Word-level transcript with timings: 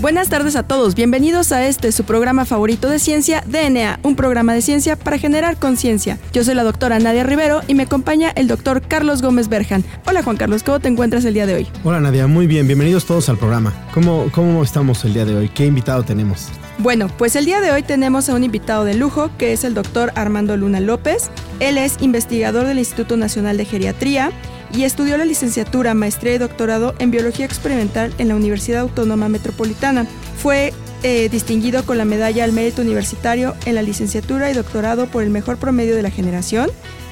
Buenas 0.00 0.30
tardes 0.30 0.56
a 0.56 0.62
todos, 0.62 0.94
bienvenidos 0.94 1.52
a 1.52 1.66
este 1.66 1.92
su 1.92 2.04
programa 2.04 2.46
favorito 2.46 2.88
de 2.88 2.98
ciencia, 2.98 3.44
DNA, 3.46 4.00
un 4.02 4.16
programa 4.16 4.54
de 4.54 4.62
ciencia 4.62 4.96
para 4.96 5.18
generar 5.18 5.58
conciencia. 5.58 6.18
Yo 6.32 6.42
soy 6.42 6.54
la 6.54 6.62
doctora 6.62 6.98
Nadia 6.98 7.22
Rivero 7.22 7.60
y 7.68 7.74
me 7.74 7.82
acompaña 7.82 8.30
el 8.30 8.48
doctor 8.48 8.80
Carlos 8.80 9.20
Gómez 9.20 9.50
Berjan. 9.50 9.84
Hola 10.06 10.22
Juan 10.22 10.38
Carlos, 10.38 10.62
¿cómo 10.62 10.80
te 10.80 10.88
encuentras 10.88 11.26
el 11.26 11.34
día 11.34 11.44
de 11.44 11.54
hoy? 11.54 11.68
Hola 11.84 12.00
Nadia, 12.00 12.26
muy 12.26 12.46
bien, 12.46 12.66
bienvenidos 12.66 13.04
todos 13.04 13.28
al 13.28 13.36
programa. 13.36 13.74
¿Cómo, 13.92 14.30
cómo 14.32 14.62
estamos 14.62 15.04
el 15.04 15.12
día 15.12 15.26
de 15.26 15.36
hoy? 15.36 15.50
¿Qué 15.50 15.66
invitado 15.66 16.02
tenemos? 16.02 16.48
Bueno, 16.78 17.08
pues 17.18 17.36
el 17.36 17.44
día 17.44 17.60
de 17.60 17.70
hoy 17.70 17.82
tenemos 17.82 18.30
a 18.30 18.34
un 18.34 18.42
invitado 18.42 18.86
de 18.86 18.94
lujo 18.94 19.28
que 19.36 19.52
es 19.52 19.64
el 19.64 19.74
doctor 19.74 20.12
Armando 20.14 20.56
Luna 20.56 20.80
López. 20.80 21.30
Él 21.58 21.76
es 21.76 21.96
investigador 22.00 22.66
del 22.66 22.78
Instituto 22.78 23.18
Nacional 23.18 23.58
de 23.58 23.66
Geriatría 23.66 24.32
y 24.72 24.84
estudió 24.84 25.16
la 25.16 25.24
licenciatura, 25.24 25.94
maestría 25.94 26.34
y 26.34 26.38
doctorado 26.38 26.94
en 26.98 27.10
biología 27.10 27.46
experimental 27.46 28.14
en 28.18 28.28
la 28.28 28.36
Universidad 28.36 28.80
Autónoma 28.80 29.28
Metropolitana. 29.28 30.06
Fue 30.38 30.72
eh, 31.02 31.28
distinguido 31.30 31.84
con 31.84 31.98
la 31.98 32.04
medalla 32.04 32.44
al 32.44 32.52
mérito 32.52 32.82
universitario 32.82 33.54
en 33.66 33.74
la 33.74 33.82
licenciatura 33.82 34.50
y 34.50 34.54
doctorado 34.54 35.06
por 35.06 35.22
el 35.22 35.30
mejor 35.30 35.56
promedio 35.56 35.96
de 35.96 36.02
la 36.02 36.10
generación. 36.10 36.70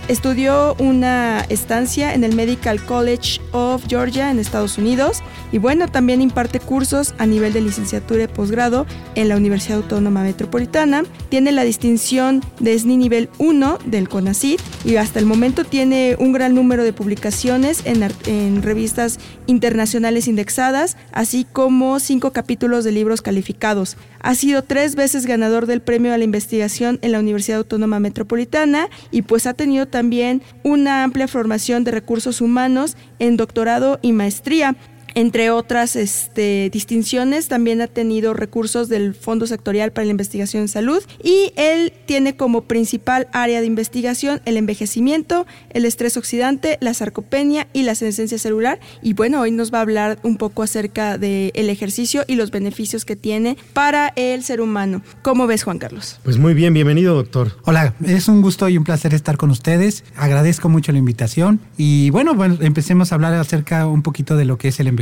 Estudió 0.09 0.75
una 0.79 1.45
estancia 1.49 2.15
en 2.15 2.25
el 2.25 2.35
Medical 2.35 2.83
College 2.85 3.41
of 3.53 3.85
Georgia 3.89 4.31
en 4.31 4.39
Estados 4.39 4.79
Unidos 4.79 5.23
y 5.53 5.59
bueno, 5.59 5.89
también 5.89 6.21
imparte 6.21 6.61
cursos 6.61 7.15
a 7.19 7.27
nivel 7.27 7.53
de 7.53 7.61
licenciatura 7.61 8.25
y 8.25 8.29
posgrado 8.29 8.87
en 9.15 9.29
la 9.29 9.37
Universidad 9.37 9.79
Autónoma 9.79 10.23
Metropolitana. 10.23 11.05
Tiene 11.29 11.53
la 11.53 11.65
distinción 11.65 12.43
de 12.61 12.79
SNI 12.79 12.97
nivel 12.97 13.29
1 13.39 13.79
del 13.87 14.09
CONACYT 14.09 14.61
y 14.85 14.97
hasta 14.97 15.19
el 15.19 15.27
momento 15.27 15.65
tiene 15.65 16.17
un 16.19 16.33
gran 16.33 16.55
número 16.55 16.85
de 16.85 16.93
publicaciones 16.93 17.83
en, 17.85 18.07
en 18.27 18.63
revistas 18.63 19.19
internacionales 19.47 20.29
indexadas, 20.29 20.97
así 21.13 21.47
como 21.51 22.01
cinco 22.01 22.33
capítulos 22.33 22.85
de 22.85 22.93
libros 22.93 23.23
calificados. 23.23 23.97
Ha 24.21 24.35
sido 24.35 24.63
tres 24.63 24.95
veces 24.95 25.27
ganador 25.27 25.67
del 25.67 25.81
premio 25.81 26.13
a 26.13 26.19
la 26.19 26.25
investigación 26.25 26.99
en 27.03 27.13
la 27.13 27.21
Universidad 27.21 27.59
Autónoma 27.59 28.01
Metropolitana 28.01 28.89
y 29.11 29.23
pues 29.23 29.47
ha 29.47 29.55
tenido 29.55 29.87
también 29.87 30.43
una 30.65 31.05
amplia 31.05 31.29
formación 31.29 31.85
de 31.85 31.93
recursos 31.93 32.41
humanos 32.41 32.97
en 33.19 33.37
doctorado 33.37 33.99
y 34.03 34.13
maestría. 34.13 34.77
Entre 35.15 35.51
otras 35.51 35.97
este, 35.97 36.71
distinciones, 36.73 37.49
también 37.49 37.81
ha 37.81 37.87
tenido 37.87 38.35
recursos 38.35 38.89
del 38.89 39.15
Fondo 39.15 39.47
Sectorial 39.47 39.91
para 39.91 40.05
la 40.05 40.11
Investigación 40.11 40.63
en 40.63 40.69
Salud 40.69 41.03
y 41.23 41.53
él 41.57 41.93
tiene 42.07 42.37
como 42.37 42.63
principal 42.63 43.27
área 43.33 43.61
de 43.61 43.67
investigación 43.67 44.41
el 44.45 44.57
envejecimiento, 44.57 45.47
el 45.71 45.85
estrés 45.85 46.17
oxidante, 46.17 46.79
la 46.81 46.95
sarcopenia 46.95 47.69
y 47.73 47.83
la 47.83 47.95
senescencia 47.95 48.39
celular. 48.39 48.79
Y 49.03 49.15
bueno, 49.15 49.41
hoy 49.41 49.51
nos 49.51 49.73
va 49.73 49.79
a 49.79 49.83
hablar 49.83 50.19
un 50.23 50.37
poco 50.37 50.63
acerca 50.63 51.19
del 51.19 51.71
ejercicio 51.71 52.25
y 52.27 52.37
los 52.37 52.51
beneficios 52.51 53.05
que 53.05 53.17
tiene 53.17 53.57
para 53.73 54.13
el 54.17 54.45
ser 54.45 54.61
humano. 54.61 55.03
¿Cómo 55.23 55.47
ves, 55.47 55.65
Juan 55.65 55.79
Carlos? 55.79 56.21
Pues 56.23 56.39
muy 56.39 56.55
bien, 56.55 56.75
bienvenido, 56.75 57.15
doctor. 57.15 57.57
Hola, 57.65 57.95
es 58.05 58.29
un 58.29 58.43
gusto 58.43 58.69
y 58.69 58.77
un 58.77 58.85
placer 58.85 59.15
estar 59.15 59.37
con 59.37 59.51
ustedes. 59.51 60.05
Agradezco 60.17 60.69
mucho 60.69 60.93
la 60.93 60.99
invitación 60.99 61.61
y 61.77 62.11
bueno, 62.11 62.35
bueno 62.35 62.59
empecemos 62.61 63.11
a 63.11 63.17
hablar 63.17 63.35
acerca 63.35 63.87
un 63.87 64.03
poquito 64.03 64.37
de 64.37 64.45
lo 64.45 64.59
que 64.59 64.69
es 64.69 64.79
el 64.81 64.87
envejecimiento 64.87 64.98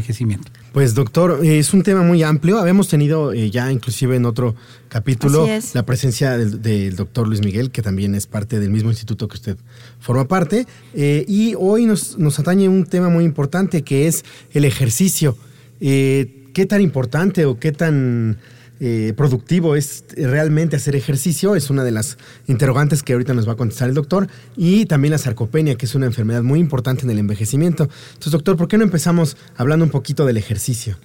pues 0.73 0.95
doctor, 0.95 1.41
es 1.43 1.73
un 1.73 1.83
tema 1.83 2.03
muy 2.03 2.23
amplio. 2.23 2.59
Habíamos 2.59 2.89
tenido 2.89 3.33
eh, 3.33 3.51
ya 3.51 3.73
inclusive 3.73 4.17
en 4.17 4.27
otro 4.27 4.55
capítulo 4.89 5.47
la 5.73 5.87
presencia 5.87 6.37
del, 6.37 6.97
doctor 6.97 7.27
Luis 7.27 7.41
Miguel, 7.41 7.71
que 7.71 7.81
también 7.81 8.15
es 8.15 8.27
parte 8.27 8.61
del 8.61 8.71
mismo 8.71 8.91
instituto 8.91 9.27
que 9.27 9.37
usted 9.37 9.57
forma 10.01 10.29
parte. 10.29 10.67
Eh, 10.93 11.25
y 11.27 11.55
hoy 11.59 11.87
nos, 11.87 12.19
nos, 12.19 12.39
atañe 12.39 12.69
un 12.69 12.85
tema 12.85 13.09
muy 13.09 13.25
importante 13.25 13.83
que 13.83 14.07
es 14.07 14.25
el 14.53 14.67
ejercicio. 14.67 15.37
Eh, 15.81 16.45
¿Qué 16.53 16.67
tan 16.67 16.83
importante 16.83 17.47
o 17.47 17.59
qué 17.59 17.73
tan 17.73 18.37
eh, 18.79 19.15
productivo 19.17 19.75
es 19.75 20.05
realmente 20.17 20.77
hacer 20.77 20.97
ejercicio, 20.97 21.57
es 21.57 21.71
una 21.71 21.85
de 21.85 21.93
las 21.93 22.19
interrogantes 22.47 23.03
que 23.03 23.15
ahorita 23.15 23.35
nos 23.35 23.49
va 23.49 23.53
a 23.53 23.57
contestar 23.57 23.89
el 23.89 23.95
doctor, 23.95 24.29
y 24.57 24.87
también 24.87 25.13
la 25.13 25.19
sarcopenia, 25.19 25.77
que 25.77 25.87
es 25.87 25.95
una 25.95 26.07
enfermedad 26.07 26.43
muy 26.43 26.61
importante 26.61 27.05
en 27.05 27.11
el 27.11 27.19
envejecimiento. 27.19 27.85
Entonces, 28.09 28.33
doctor, 28.33 28.57
¿por 28.57 28.69
qué 28.69 28.79
no 28.79 28.85
empezamos 28.85 29.37
hablando 29.57 29.85
un 29.85 29.91
poquito 29.91 30.27
del 30.27 30.37
ejercicio? 30.37 30.97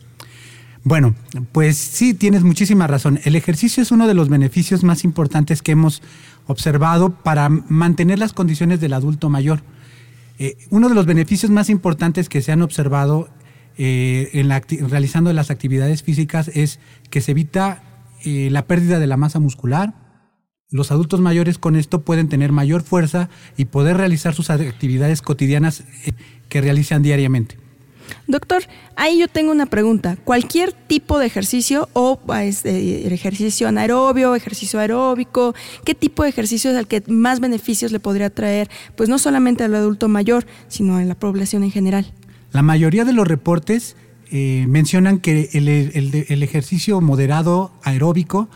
Bueno, 0.83 1.15
pues 1.51 1.77
sí, 1.77 2.15
tienes 2.15 2.43
muchísima 2.43 2.87
razón. 2.87 3.19
El 3.23 3.35
ejercicio 3.35 3.83
es 3.83 3.91
uno 3.91 4.07
de 4.07 4.15
los 4.15 4.29
beneficios 4.29 4.83
más 4.83 5.03
importantes 5.03 5.61
que 5.61 5.73
hemos 5.73 6.01
observado 6.47 7.11
para 7.11 7.49
mantener 7.49 8.17
las 8.17 8.33
condiciones 8.33 8.81
del 8.81 8.93
adulto 8.93 9.29
mayor. 9.29 9.61
Eh, 10.39 10.57
uno 10.71 10.89
de 10.89 10.95
los 10.95 11.05
beneficios 11.05 11.51
más 11.51 11.69
importantes 11.69 12.29
que 12.29 12.41
se 12.41 12.51
han 12.51 12.63
observado 12.63 13.29
eh, 13.77 14.29
en 14.33 14.47
la, 14.47 14.61
realizando 14.87 15.31
las 15.33 15.51
actividades 15.51 16.03
físicas 16.03 16.49
es 16.49 16.79
que 17.09 17.21
se 17.21 17.31
evita 17.31 17.83
eh, 18.23 18.49
la 18.51 18.65
pérdida 18.65 18.99
de 18.99 19.07
la 19.07 19.17
masa 19.17 19.39
muscular. 19.39 19.93
Los 20.69 20.91
adultos 20.91 21.19
mayores 21.19 21.57
con 21.57 21.75
esto 21.75 22.01
pueden 22.01 22.29
tener 22.29 22.51
mayor 22.51 22.83
fuerza 22.83 23.29
y 23.57 23.65
poder 23.65 23.97
realizar 23.97 24.33
sus 24.33 24.49
actividades 24.49 25.21
cotidianas 25.21 25.83
eh, 26.05 26.13
que 26.47 26.61
realizan 26.61 27.01
diariamente. 27.01 27.57
Doctor, 28.27 28.63
ahí 28.95 29.19
yo 29.19 29.27
tengo 29.27 29.51
una 29.51 29.65
pregunta. 29.65 30.17
¿Cualquier 30.23 30.73
tipo 30.73 31.19
de 31.19 31.25
ejercicio 31.25 31.89
o 31.93 32.19
este, 32.41 33.13
ejercicio 33.13 33.67
anaerobio, 33.67 34.35
ejercicio 34.35 34.79
aeróbico, 34.79 35.55
qué 35.83 35.95
tipo 35.95 36.23
de 36.23 36.29
ejercicio 36.29 36.71
es 36.71 36.77
el 36.77 36.87
que 36.87 37.03
más 37.07 37.39
beneficios 37.39 37.91
le 37.91 37.99
podría 37.99 38.29
traer, 38.29 38.69
pues 38.95 39.09
no 39.09 39.17
solamente 39.17 39.63
al 39.63 39.75
adulto 39.75 40.07
mayor, 40.07 40.45
sino 40.67 40.97
a 40.97 41.03
la 41.03 41.15
población 41.15 41.63
en 41.63 41.71
general? 41.71 42.13
La 42.51 42.61
mayoría 42.61 43.05
de 43.05 43.13
los 43.13 43.27
reportes 43.27 43.95
eh, 44.33 44.65
mencionan 44.67 45.19
que 45.19 45.49
el, 45.53 46.43
ejercicio 46.43 47.01
moderado 47.01 47.73
aeróbico 47.83 48.49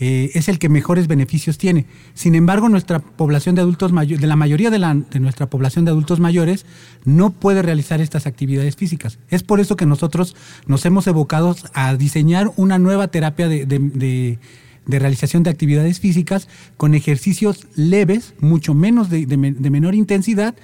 eh, 0.00 0.30
es 0.34 0.48
el 0.48 0.58
que 0.58 0.68
mejores 0.68 1.06
beneficios 1.06 1.58
tiene. 1.58 1.86
Sin 2.14 2.34
embargo, 2.34 2.68
nuestra 2.68 3.00
población 3.00 3.54
de 3.54 3.62
adultos 3.62 3.92
mayores, 3.92 4.20
de 4.20 4.26
la 4.26 4.36
mayoría 4.36 4.70
de, 4.70 4.78
nuestra 5.20 5.50
población 5.50 5.84
de 5.84 5.90
adultos 5.90 6.20
mayores, 6.20 6.66
no 7.04 7.30
puede 7.30 7.62
realizar 7.62 8.00
estas 8.00 8.26
actividades 8.26 8.76
físicas. 8.76 9.18
Es 9.28 9.42
por 9.42 9.60
eso 9.60 9.76
que 9.76 9.86
nosotros 9.86 10.36
nos 10.66 10.86
hemos 10.86 11.06
evocado 11.06 11.56
a 11.74 11.94
diseñar 11.96 12.50
una 12.56 12.78
nueva 12.78 13.08
terapia 13.08 13.48
de, 13.48 14.38
realización 14.86 15.42
de 15.42 15.50
actividades 15.50 16.00
físicas 16.00 16.48
con 16.78 16.94
ejercicios 16.94 17.66
leves, 17.74 18.32
mucho 18.40 18.72
menos 18.72 19.10
de 19.10 19.26
menor 19.70 19.94
intensidad 19.94 20.54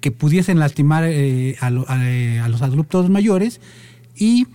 que 0.00 0.10
pudiesen 0.10 0.58
lastimar 0.58 1.04
eh, 1.04 1.50
eh, 1.50 1.56
a, 1.60 2.48
los 2.48 2.62
adultos 2.62 3.10
mayores 3.10 3.60
y 4.14 4.46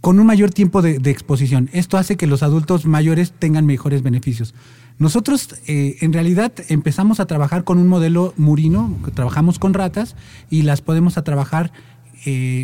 con 0.00 0.18
un 0.18 0.26
mayor 0.26 0.50
tiempo 0.50 0.82
de, 0.82 0.96
exposición. 1.10 1.68
Esto 1.72 1.98
hace 1.98 2.16
que 2.16 2.26
los 2.26 2.42
adultos 2.42 2.86
mayores 2.86 3.32
tengan 3.32 3.66
mejores 3.66 4.02
beneficios. 4.02 4.54
Nosotros 4.98 5.56
eh, 5.66 5.96
en 6.00 6.12
realidad 6.12 6.52
empezamos 6.68 7.20
a 7.20 7.26
trabajar 7.26 7.64
con 7.64 7.78
un 7.78 7.88
modelo 7.88 8.34
murino, 8.36 8.98
trabajamos 9.14 9.58
con 9.58 9.74
ratas 9.74 10.16
y 10.50 10.62
las 10.62 10.82
podemos 10.82 11.16
a 11.18 11.24
trabajar 11.24 11.72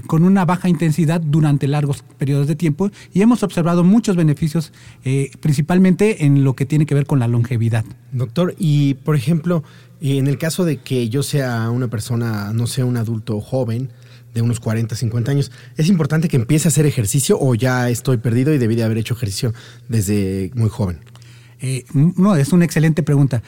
con 0.06 0.24
una 0.24 0.44
baja 0.44 0.68
intensidad 0.68 1.20
durante 1.20 1.66
largos 1.66 2.04
periodos 2.18 2.46
de 2.46 2.56
tiempo 2.56 2.90
y 3.12 3.22
hemos 3.22 3.42
observado 3.42 3.84
muchos 3.84 4.16
beneficios, 4.16 4.72
principalmente 5.40 6.24
en 6.24 6.44
lo 6.44 6.54
que 6.54 6.66
tiene 6.66 6.86
que 6.86 6.94
ver 6.94 7.06
con 7.06 7.18
la 7.18 7.28
longevidad. 7.28 7.84
Doctor, 8.12 8.54
y 8.58 8.94
por 8.94 9.16
ejemplo, 9.16 9.64
y 10.00 10.18
en 10.18 10.26
el 10.26 10.38
caso 10.38 10.64
de 10.64 10.76
que 10.78 11.08
yo 11.08 11.22
sea 11.22 11.70
una 11.70 11.88
persona, 11.88 12.52
no 12.52 12.66
sea 12.66 12.84
un 12.84 12.96
adulto 12.96 13.40
joven, 13.40 13.90
de 14.36 14.42
unos 14.42 14.60
40, 14.60 14.94
50 14.94 15.30
años, 15.30 15.50
¿es 15.78 15.88
importante 15.88 16.28
que 16.28 16.36
empiece 16.36 16.68
a 16.68 16.70
hacer 16.70 16.84
ejercicio 16.84 17.38
o 17.40 17.54
ya 17.54 17.88
estoy 17.88 18.18
perdido 18.18 18.52
y 18.52 18.58
debí 18.58 18.76
de 18.76 18.84
haber 18.84 18.98
hecho 18.98 19.14
ejercicio 19.14 19.54
desde 19.88 20.50
muy 20.54 20.68
joven? 20.68 21.00
Eh, 21.60 21.84
no, 21.94 22.36
es 22.36 22.52
una 22.52 22.66
excelente 22.66 23.02
pregunta. 23.02 23.42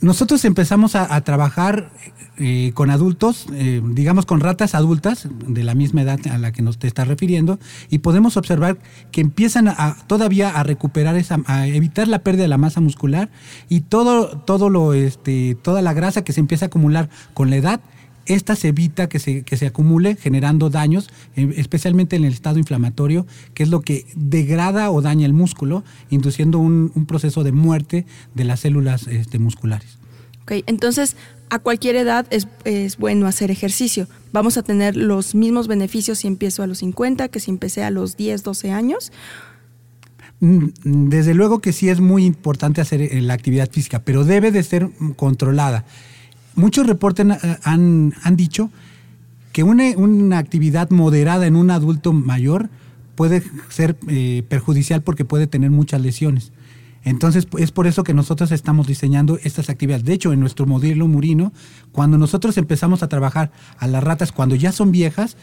Nosotros 0.00 0.44
empezamos 0.44 0.94
a, 0.94 1.20
trabajar 1.22 1.90
eh, 2.36 2.70
con 2.74 2.90
adultos, 2.90 3.46
eh, 3.52 3.82
digamos 3.84 4.26
con 4.26 4.38
ratas 4.38 4.76
adultas 4.76 5.26
de 5.46 5.64
la 5.64 5.74
misma 5.74 6.02
edad 6.02 6.20
a 6.30 6.38
la 6.38 6.52
que 6.52 6.62
nos 6.62 6.78
te 6.78 6.86
estás 6.86 7.08
refiriendo, 7.08 7.58
y 7.90 7.98
podemos 7.98 8.36
observar 8.36 8.78
que 9.10 9.20
empiezan 9.20 9.66
a, 9.66 9.96
todavía 10.06 10.50
a 10.50 10.62
recuperar 10.62 11.16
esa, 11.16 11.40
a 11.46 11.66
evitar 11.66 12.06
la 12.06 12.20
pérdida 12.20 12.42
de 12.42 12.48
la 12.48 12.58
masa 12.58 12.80
muscular 12.80 13.28
y 13.68 13.80
todo, 13.80 14.38
todo 14.38 14.70
lo, 14.70 14.94
este, 14.94 15.56
toda 15.60 15.82
la 15.82 15.94
grasa 15.94 16.22
que 16.22 16.32
se 16.32 16.40
empieza 16.40 16.66
a 16.66 16.68
acumular 16.68 17.08
con 17.34 17.50
la 17.50 17.56
edad 17.56 17.80
esta 18.28 18.56
se 18.56 18.68
evita 18.68 19.08
que 19.08 19.18
se, 19.18 19.42
que 19.42 19.56
se 19.56 19.66
acumule 19.66 20.16
generando 20.16 20.70
daños, 20.70 21.08
eh, 21.36 21.52
especialmente 21.56 22.16
en 22.16 22.24
el 22.24 22.32
estado 22.32 22.58
inflamatorio, 22.58 23.26
que 23.54 23.62
es 23.62 23.68
lo 23.68 23.80
que 23.80 24.06
degrada 24.14 24.90
o 24.90 25.02
daña 25.02 25.26
el 25.26 25.32
músculo, 25.32 25.82
induciendo 26.10 26.58
un, 26.58 26.90
proceso 27.06 27.42
de 27.42 27.52
muerte 27.52 28.06
de 28.34 28.44
las 28.44 28.60
células 28.60 29.06
este, 29.06 29.38
musculares. 29.38 29.98
Ok, 30.42 30.52
entonces 30.66 31.16
a 31.50 31.58
cualquier 31.58 31.96
edad 31.96 32.26
es, 32.30 32.48
es, 32.64 32.98
bueno 32.98 33.26
hacer 33.26 33.50
ejercicio. 33.50 34.08
Vamos 34.32 34.58
a 34.58 34.62
tener 34.62 34.96
los 34.96 35.34
mismos 35.34 35.68
beneficios 35.68 36.18
si 36.18 36.28
empiezo 36.28 36.62
a 36.62 36.66
los 36.66 36.78
50 36.78 37.28
que 37.28 37.40
si 37.40 37.50
empecé 37.50 37.82
a 37.82 37.90
los 37.90 38.16
10, 38.16 38.42
12 38.42 38.70
años. 38.70 39.10
Mm, 40.40 40.66
desde 40.84 41.34
luego 41.34 41.60
que 41.60 41.72
sí 41.72 41.88
es 41.88 42.00
muy 42.00 42.24
importante 42.24 42.80
hacer 42.80 43.00
eh, 43.02 43.20
la 43.20 43.34
actividad 43.34 43.70
física, 43.70 44.00
pero 44.00 44.24
debe 44.24 44.52
de 44.52 44.62
ser 44.62 44.90
controlada. 45.16 45.84
Muchos 46.58 46.88
reportes 46.88 47.24
han, 47.62 48.14
han 48.20 48.36
dicho 48.36 48.68
que 49.52 49.62
una, 49.62 49.90
una, 49.96 50.38
actividad 50.38 50.90
moderada 50.90 51.46
en 51.46 51.54
un 51.54 51.70
adulto 51.70 52.12
mayor 52.12 52.68
puede 53.14 53.44
ser 53.68 53.96
eh, 54.08 54.42
perjudicial 54.48 55.02
porque 55.02 55.24
puede 55.24 55.46
tener 55.46 55.70
muchas 55.70 56.00
lesiones. 56.00 56.50
Entonces 57.04 57.46
es 57.58 57.70
por 57.70 57.86
eso 57.86 58.02
que 58.02 58.12
nosotros 58.12 58.50
estamos 58.50 58.88
diseñando 58.88 59.38
estas 59.44 59.70
actividades. 59.70 60.04
De 60.04 60.14
hecho, 60.14 60.32
en 60.32 60.40
nuestro 60.40 60.66
modelo 60.66 61.06
murino, 61.06 61.52
cuando 61.92 62.18
nosotros 62.18 62.58
empezamos 62.58 63.04
a 63.04 63.08
trabajar 63.08 63.52
a 63.78 63.86
las 63.86 64.02
ratas 64.02 64.32
cuando 64.32 64.56
ya 64.56 64.72
son 64.72 64.90
viejas, 64.90 65.36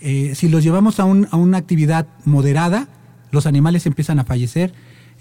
eh, 0.00 0.34
si 0.36 0.48
los 0.48 0.62
llevamos 0.62 1.00
a, 1.00 1.04
un, 1.04 1.26
a 1.32 1.36
una 1.36 1.58
actividad 1.58 2.06
moderada, 2.24 2.86
los 3.32 3.46
animales 3.46 3.86
empiezan 3.86 4.20
a 4.20 4.24
fallecer. 4.24 4.72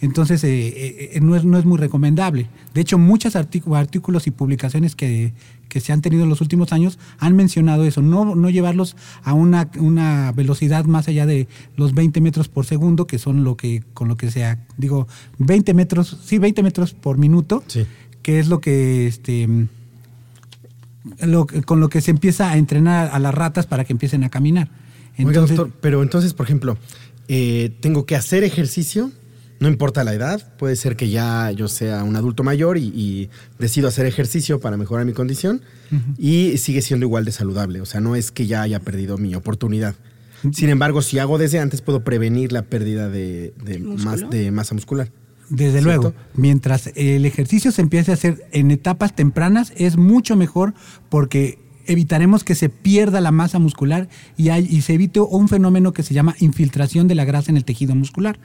Entonces, 0.01 0.43
eh, 0.43 0.67
eh, 0.67 1.11
eh, 1.13 1.19
no, 1.21 1.35
es, 1.35 1.43
no 1.43 1.57
es 1.57 1.65
muy 1.65 1.77
recomendable. 1.77 2.47
De 2.73 2.81
hecho, 2.81 2.97
muchos 2.97 3.35
artículos 3.35 4.27
y 4.27 4.31
publicaciones 4.31 4.95
que, 4.95 5.33
se 5.69 5.93
han 5.93 6.01
tenido 6.01 6.23
en 6.23 6.29
los 6.29 6.41
últimos 6.41 6.71
años 6.71 6.97
han 7.19 7.35
mencionado 7.35 7.83
eso, 7.83 8.01
no, 8.01 8.33
no 8.35 8.49
llevarlos 8.49 8.95
a 9.23 9.33
una, 9.33 9.69
una, 9.77 10.31
velocidad 10.31 10.85
más 10.85 11.07
allá 11.07 11.25
de 11.25 11.47
los 11.75 11.93
20 11.93 12.21
metros 12.21 12.47
por 12.47 12.65
segundo, 12.65 13.07
que 13.07 13.19
son 13.19 13.43
lo 13.43 13.55
que, 13.55 13.83
con 13.93 14.07
lo 14.07 14.15
que 14.15 14.31
sea, 14.31 14.65
digo, 14.77 15.07
20 15.37 15.73
metros, 15.73 16.17
sí, 16.23 16.37
20 16.39 16.63
metros 16.63 16.93
por 16.93 17.17
minuto, 17.17 17.63
que 18.21 18.39
es 18.39 18.47
lo 18.47 18.61
que, 18.61 19.05
este, 19.05 19.47
con 21.65 21.79
lo 21.79 21.89
que 21.89 22.01
se 22.01 22.11
empieza 22.11 22.51
a 22.51 22.57
entrenar 22.57 23.09
a 23.11 23.19
las 23.19 23.33
ratas 23.33 23.67
para 23.67 23.83
que 23.83 23.93
empiecen 23.93 24.23
a 24.23 24.29
caminar. 24.29 24.69
Entonces, 25.17 25.57
doctor, 25.57 25.77
pero 25.81 26.01
entonces, 26.01 26.33
por 26.33 26.45
ejemplo, 26.45 26.77
eh, 27.27 27.71
tengo 27.79 28.05
que 28.05 28.15
hacer 28.15 28.43
ejercicio, 28.43 29.11
no 29.59 29.67
importa 29.67 30.03
la 30.03 30.13
edad, 30.13 30.55
puede 30.57 30.75
ser 30.75 30.95
que 30.95 31.09
ya 31.09 31.51
yo 31.51 31.67
sea 31.67 32.03
un 32.03 32.15
adulto 32.15 32.43
mayor 32.43 32.77
y, 32.77 33.29
decido 33.57 33.87
hacer 33.87 34.05
ejercicio 34.05 34.59
para 34.59 34.77
mejorar 34.77 35.05
mi 35.05 35.13
condición 35.13 35.61
y 36.17 36.57
sigue 36.57 36.81
siendo 36.81 37.05
igual 37.05 37.25
de 37.25 37.31
saludable, 37.31 37.81
o 37.81 37.85
sea, 37.85 37.99
no 37.99 38.15
es 38.15 38.31
que 38.31 38.47
ya 38.47 38.61
haya 38.61 38.79
perdido 38.79 39.17
mi 39.17 39.35
oportunidad. 39.35 39.95
Sin 40.53 40.69
embargo, 40.69 41.01
si 41.01 41.19
hago 41.19 41.37
desde 41.37 41.59
antes, 41.59 41.81
puedo 41.81 42.03
prevenir 42.03 42.53
la 42.53 42.61
pérdida 42.61 43.09
de, 43.09 43.53
de 43.57 44.51
masa 44.51 44.73
muscular. 44.73 45.11
Desde 45.49 45.81
luego, 45.81 46.13
mientras 46.35 46.91
el 46.95 47.25
ejercicio 47.25 47.71
se 47.71 47.81
empiece 47.81 48.11
a 48.11 48.13
hacer 48.13 48.45
en 48.51 48.71
etapas 48.71 49.15
tempranas, 49.15 49.73
es 49.75 49.97
mucho 49.97 50.35
mejor 50.35 50.73
porque 51.09 51.57
evitaremos 51.87 52.43
que 52.43 52.53
se 52.53 52.69
pierda 52.69 53.19
la 53.19 53.31
masa 53.31 53.57
muscular 53.57 54.09
y, 54.37 54.51
y 54.51 54.81
se 54.81 54.93
evite 54.93 55.19
un 55.19 55.47
fenómeno 55.47 55.91
que 55.91 56.03
se 56.03 56.13
llama 56.13 56.35
infiltración 56.39 57.07
de 57.07 57.15
la 57.15 57.25
grasa 57.25 57.49
en 57.49 57.57
el 57.57 57.65
tejido 57.65 57.95
muscular, 57.95 58.39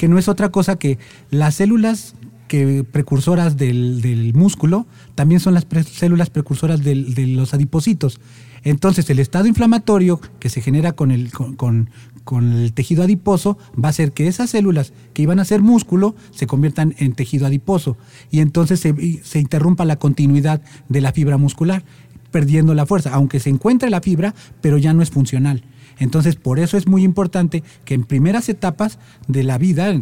que 0.00 0.08
no 0.08 0.16
es 0.16 0.28
otra 0.28 0.48
cosa 0.48 0.76
que 0.76 0.98
las 1.28 1.56
células 1.56 2.14
que 2.48 2.84
precursoras 2.90 3.58
del, 3.58 4.32
músculo 4.34 4.86
también 5.14 5.40
son 5.40 5.52
las 5.52 5.66
células 5.92 6.30
precursoras 6.30 6.82
de 6.82 7.26
los 7.26 7.52
adipocitos. 7.52 8.18
Entonces, 8.64 9.10
el 9.10 9.18
estado 9.18 9.46
inflamatorio 9.46 10.18
que 10.38 10.48
se 10.48 10.62
genera 10.62 10.92
con 10.92 11.10
el, 11.10 11.30
con, 11.32 11.90
el 12.32 12.72
tejido 12.72 13.02
adiposo 13.02 13.58
va 13.72 13.88
a 13.88 13.90
hacer 13.90 14.12
que 14.12 14.26
esas 14.26 14.48
células 14.48 14.94
que 15.12 15.20
iban 15.20 15.38
a 15.38 15.44
ser 15.44 15.60
músculo 15.60 16.14
se 16.30 16.46
conviertan 16.46 16.94
en 16.96 17.12
tejido 17.12 17.46
adiposo 17.46 17.98
y 18.30 18.40
entonces 18.40 18.80
se, 18.80 19.20
se 19.22 19.38
interrumpa 19.38 19.84
la 19.84 19.96
continuidad 19.96 20.62
de 20.88 21.02
la 21.02 21.12
fibra 21.12 21.36
muscular 21.36 21.84
perdiendo 22.30 22.74
la 22.74 22.86
fuerza, 22.86 23.10
aunque 23.12 23.40
se 23.40 23.50
encuentre 23.50 23.90
la 23.90 24.00
fibra, 24.00 24.34
pero 24.60 24.78
ya 24.78 24.92
no 24.92 25.02
es 25.02 25.10
funcional. 25.10 25.62
Entonces, 25.98 26.34
por 26.34 26.58
eso 26.58 26.78
es 26.78 26.88
muy 26.88 27.04
importante 27.04 27.62
que 27.84 27.94
en 27.94 28.04
primeras 28.04 28.48
etapas 28.48 28.98
de 29.28 29.44
la 29.44 29.58
vida, 29.58 29.92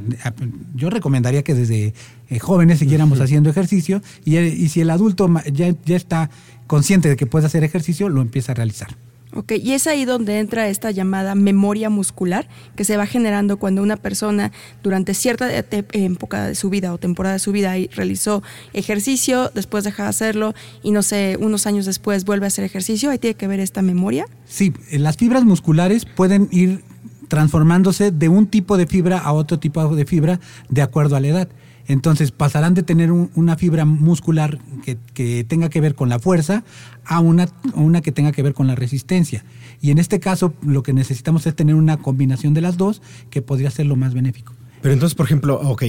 yo 0.74 0.90
recomendaría 0.90 1.42
que 1.42 1.54
desde 1.54 1.92
eh, 2.28 2.38
jóvenes 2.38 2.78
siguiéramos 2.78 3.20
haciendo 3.20 3.50
ejercicio 3.50 4.00
y, 4.24 4.38
y, 4.38 4.68
si 4.68 4.80
el 4.80 4.90
adulto 4.90 5.28
ya, 5.52 5.74
ya 5.84 5.96
está 5.96 6.30
consciente 6.68 7.08
de 7.08 7.16
que 7.16 7.26
puede 7.26 7.46
hacer 7.46 7.64
ejercicio, 7.64 8.08
lo 8.08 8.22
empieza 8.22 8.52
a 8.52 8.54
realizar. 8.54 8.96
Ok, 9.34 9.52
y 9.62 9.72
es 9.72 9.86
ahí 9.86 10.04
donde 10.04 10.38
entra 10.38 10.68
esta 10.68 10.90
llamada 10.90 11.34
memoria 11.34 11.90
muscular 11.90 12.48
que 12.76 12.84
se 12.84 12.96
va 12.96 13.06
generando 13.06 13.58
cuando 13.58 13.82
una 13.82 13.96
persona 13.96 14.52
durante 14.82 15.12
cierta 15.12 15.48
época 15.54 16.46
de 16.46 16.54
su 16.54 16.70
vida 16.70 16.92
o 16.94 16.98
temporada 16.98 17.34
de 17.34 17.38
su 17.38 17.52
vida 17.52 17.74
realizó 17.94 18.42
ejercicio, 18.72 19.50
después 19.54 19.84
deja 19.84 20.04
de 20.04 20.08
hacerlo 20.08 20.54
y 20.82 20.92
no 20.92 21.02
sé, 21.02 21.36
unos 21.38 21.66
años 21.66 21.84
después 21.84 22.24
vuelve 22.24 22.46
a 22.46 22.48
hacer 22.48 22.64
ejercicio, 22.64 23.10
ahí 23.10 23.18
tiene 23.18 23.34
que 23.34 23.46
ver 23.46 23.60
esta 23.60 23.82
memoria. 23.82 24.26
Sí, 24.46 24.72
las 24.92 25.18
fibras 25.18 25.44
musculares 25.44 26.06
pueden 26.06 26.48
ir 26.50 26.82
transformándose 27.28 28.10
de 28.10 28.28
un 28.30 28.46
tipo 28.46 28.78
de 28.78 28.86
fibra 28.86 29.18
a 29.18 29.32
otro 29.32 29.58
tipo 29.58 29.94
de 29.94 30.06
fibra 30.06 30.40
de 30.70 30.82
acuerdo 30.82 31.16
a 31.16 31.20
la 31.20 31.28
edad. 31.28 31.48
Entonces 31.88 32.30
pasarán 32.30 32.74
de 32.74 32.82
tener 32.82 33.10
una 33.10 33.56
fibra 33.56 33.86
muscular 33.86 34.58
que, 34.84 35.44
tenga 35.44 35.70
que 35.70 35.80
ver 35.80 35.94
con 35.94 36.10
la 36.10 36.18
fuerza 36.18 36.62
a 37.04 37.20
una, 37.20 37.48
una 37.74 38.02
que 38.02 38.12
tenga 38.12 38.30
que 38.30 38.42
ver 38.42 38.52
con 38.52 38.66
la 38.66 38.74
resistencia. 38.74 39.44
Y 39.80 39.90
en 39.90 39.98
este 39.98 40.20
caso 40.20 40.52
lo 40.62 40.82
que 40.82 40.92
necesitamos 40.92 41.46
es 41.46 41.56
tener 41.56 41.74
una 41.74 41.96
combinación 41.96 42.52
de 42.52 42.60
las 42.60 42.76
dos 42.76 43.00
que 43.30 43.40
podría 43.40 43.70
ser 43.70 43.86
lo 43.86 43.96
más 43.96 44.12
benéfico. 44.12 44.52
Pero 44.82 44.92
entonces, 44.92 45.16
por 45.16 45.26
ejemplo, 45.26 45.58
ok, 45.60 45.84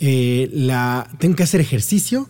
eh, 0.00 0.50
la, 0.52 1.08
tengo 1.18 1.36
que 1.36 1.44
hacer 1.44 1.60
ejercicio 1.60 2.28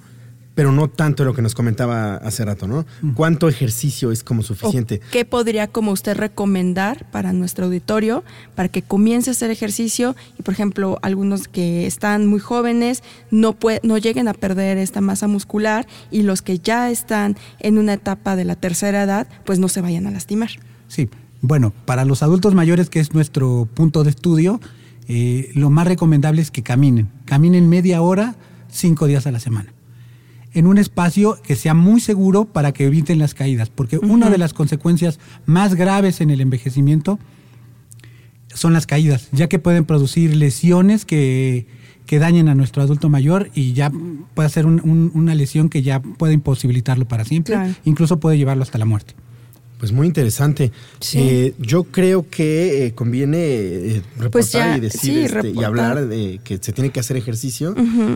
pero 0.57 0.73
no 0.73 0.89
tanto 0.89 1.25
lo 1.27 1.35
que 1.35 1.43
nos 1.43 1.55
comentaba 1.55 2.17
hace 2.17 2.43
rato, 2.43 2.67
¿no? 2.67 2.87
¿Cuánto 3.15 3.47
ejercicio 3.47 4.11
es 4.11 4.25
como 4.25 4.43
suficiente? 4.43 5.03
¿Qué 5.13 5.27
podría 5.27 5.69
como 5.69 5.93
usted 5.93 6.17
recomendar 6.17 7.05
para 7.11 7.35
nuestro 7.35 7.67
auditorio 7.67 8.25
para 8.55 8.71
que 8.71 8.81
comience 8.81 9.29
a 9.29 9.33
hacer 9.33 9.51
ejercicio 9.51 10.17
y, 10.39 10.43
por 10.43 10.55
ejemplo, 10.55 10.99
algunos 11.03 11.47
que 11.47 11.87
están 11.87 12.27
muy 12.27 12.41
jóvenes 12.41 13.03
no, 13.31 13.55
no 13.83 13.99
lleguen 13.99 14.29
a 14.29 14.33
perder 14.33 14.79
esta 14.79 15.03
masa 15.03 15.29
muscular 15.29 15.87
y 16.11 16.23
los 16.23 16.41
que 16.41 16.59
ya 16.59 16.91
están 16.91 17.37
en 17.61 17.77
una 17.77 17.93
etapa 17.93 18.35
de 18.35 18.47
la 18.47 18.57
tercera 18.57 19.03
edad, 19.03 19.29
pues 19.45 19.59
no 19.59 19.69
se 19.69 19.83
vayan 19.83 20.07
a 20.07 20.11
lastimar? 20.11 20.49
Sí, 20.89 21.11
bueno, 21.43 21.75
para 21.85 22.07
los 22.07 22.23
adultos 22.23 22.55
mayores, 22.55 22.89
que 22.89 23.01
es 23.01 23.13
nuestro 23.13 23.69
punto 23.75 24.05
de 24.05 24.11
estudio, 24.11 24.59
eh, 25.07 25.51
lo 25.53 25.69
más 25.69 25.87
recomendable 25.87 26.41
es 26.41 26.51
que 26.51 26.63
caminen. 26.63 27.11
Caminen 27.27 27.69
media 27.69 28.01
hora, 28.01 28.37
cinco 28.71 29.07
días 29.07 29.27
a 29.27 29.33
la 29.33 29.39
semana 29.39 29.76
en 30.57 30.67
un 30.67 30.79
espacio 30.79 31.39
que 31.43 31.55
sea 31.55 31.75
muy 31.75 32.01
seguro 32.01 32.47
para 32.47 32.73
que 32.73 32.87
eviten 32.87 33.19
las 33.19 33.35
caídas, 33.35 33.69
porque 33.69 33.99
una 33.99 34.31
de 34.31 34.39
las 34.39 34.55
consecuencias 34.55 35.21
más 35.45 35.75
graves 35.75 36.23
en 36.23 36.31
el 36.31 36.41
envejecimiento 36.41 37.19
son 38.55 38.73
las 38.73 38.87
caídas, 38.87 39.29
ya 39.33 39.49
que 39.49 39.59
pueden 39.59 39.85
producir 39.85 40.35
lesiones 40.35 41.05
que, 41.05 41.67
dañen 42.11 42.49
a 42.49 42.55
nuestro 42.55 42.83
adulto 42.83 43.11
mayor 43.11 43.51
y 43.55 43.75
ya 43.75 43.93
puede 44.33 44.49
ser 44.49 44.65
una 44.65 45.35
lesión 45.35 45.69
que 45.69 45.83
ya 45.83 46.01
puede 46.01 46.33
imposibilitarlo 46.33 47.07
para 47.07 47.27
siempre, 47.27 47.59
incluso 47.85 48.19
puede 48.19 48.39
llevarlo 48.39 48.63
hasta 48.63 48.79
la 48.79 48.87
muerte. 48.87 49.15
Pues 49.79 49.93
muy 49.93 50.07
interesante. 50.07 50.73
Eh, 51.15 51.55
yo 51.59 51.85
creo 51.85 52.29
que 52.29 52.87
eh, 52.87 52.95
conviene 52.95 53.39
eh, 53.39 54.03
pues 54.17 54.53
reportar 54.53 54.79
y 54.79 54.81
decir 54.81 55.37
este, 55.37 55.51
y 55.51 55.65
hablar 55.65 56.07
de 56.07 56.41
que 56.43 56.59
se 56.59 56.73
tiene 56.73 56.91
que 56.91 57.01
hacer 57.01 57.17
ejercicio 57.19 57.75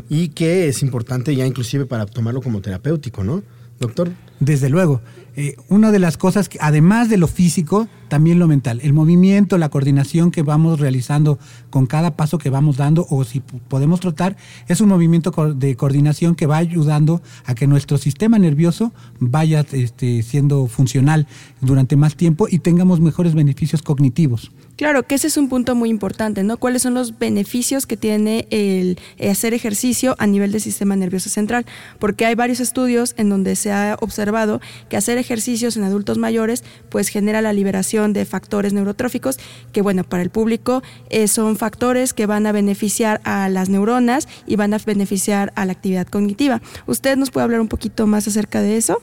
y 0.08 0.28
que 0.28 0.68
es 0.68 0.82
importante 0.82 1.36
ya 1.36 1.46
inclusive 1.46 1.84
para 1.84 2.06
tomarlo 2.06 2.40
como 2.40 2.62
terapéutico, 2.62 3.24
¿no? 3.24 3.42
Doctor. 3.78 4.10
Desde 4.40 4.68
luego. 4.70 5.02
Eh, 5.36 5.56
una 5.68 5.92
de 5.92 5.98
las 5.98 6.16
cosas, 6.16 6.48
que, 6.48 6.58
además 6.60 7.08
de 7.08 7.16
lo 7.16 7.28
físico, 7.28 7.88
también 8.10 8.38
lo 8.38 8.46
mental. 8.46 8.80
El 8.82 8.92
movimiento, 8.92 9.56
la 9.56 9.70
coordinación 9.70 10.30
que 10.30 10.42
vamos 10.42 10.80
realizando 10.80 11.38
con 11.70 11.86
cada 11.86 12.16
paso 12.16 12.36
que 12.36 12.50
vamos 12.50 12.76
dando, 12.76 13.06
o 13.08 13.24
si 13.24 13.40
podemos 13.40 14.00
trotar, 14.00 14.36
es 14.68 14.82
un 14.82 14.90
movimiento 14.90 15.30
de 15.54 15.76
coordinación 15.76 16.34
que 16.34 16.46
va 16.46 16.58
ayudando 16.58 17.22
a 17.46 17.54
que 17.54 17.66
nuestro 17.66 17.96
sistema 17.96 18.38
nervioso 18.38 18.92
vaya 19.18 19.64
este, 19.72 20.22
siendo 20.22 20.66
funcional 20.66 21.26
durante 21.62 21.96
más 21.96 22.16
tiempo 22.16 22.46
y 22.50 22.58
tengamos 22.58 23.00
mejores 23.00 23.34
beneficios 23.34 23.80
cognitivos. 23.80 24.52
Claro, 24.76 25.02
que 25.02 25.14
ese 25.14 25.26
es 25.26 25.36
un 25.36 25.50
punto 25.50 25.74
muy 25.74 25.90
importante, 25.90 26.42
¿no? 26.42 26.56
¿Cuáles 26.56 26.80
son 26.82 26.94
los 26.94 27.18
beneficios 27.18 27.86
que 27.86 27.98
tiene 27.98 28.46
el 28.50 28.98
hacer 29.30 29.52
ejercicio 29.52 30.16
a 30.18 30.26
nivel 30.26 30.52
del 30.52 30.60
sistema 30.62 30.96
nervioso 30.96 31.28
central? 31.28 31.66
Porque 31.98 32.24
hay 32.24 32.34
varios 32.34 32.60
estudios 32.60 33.14
en 33.18 33.28
donde 33.28 33.56
se 33.56 33.72
ha 33.72 33.98
observado 34.00 34.60
que 34.88 34.96
hacer 34.96 35.18
ejercicios 35.18 35.76
en 35.76 35.84
adultos 35.84 36.16
mayores 36.16 36.64
pues 36.88 37.08
genera 37.08 37.42
la 37.42 37.52
liberación 37.52 37.99
de 38.08 38.24
factores 38.24 38.72
neurotróficos 38.72 39.38
que, 39.72 39.82
bueno, 39.82 40.04
para 40.04 40.22
el 40.22 40.30
público 40.30 40.82
eh, 41.10 41.28
son 41.28 41.56
factores 41.56 42.14
que 42.14 42.26
van 42.26 42.46
a 42.46 42.52
beneficiar 42.52 43.20
a 43.24 43.48
las 43.48 43.68
neuronas 43.68 44.28
y 44.46 44.56
van 44.56 44.74
a 44.74 44.78
beneficiar 44.78 45.52
a 45.56 45.64
la 45.64 45.72
actividad 45.72 46.06
cognitiva. 46.06 46.60
¿Usted 46.86 47.16
nos 47.16 47.30
puede 47.30 47.44
hablar 47.44 47.60
un 47.60 47.68
poquito 47.68 48.06
más 48.06 48.26
acerca 48.26 48.62
de 48.62 48.76
eso? 48.76 49.00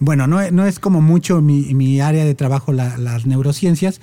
Bueno, 0.00 0.26
no, 0.26 0.66
es 0.66 0.78
como 0.80 1.00
mucho 1.00 1.40
mi, 1.40 2.00
área 2.00 2.24
de 2.24 2.34
trabajo 2.34 2.72
las 2.72 3.24
neurociencias, 3.24 4.00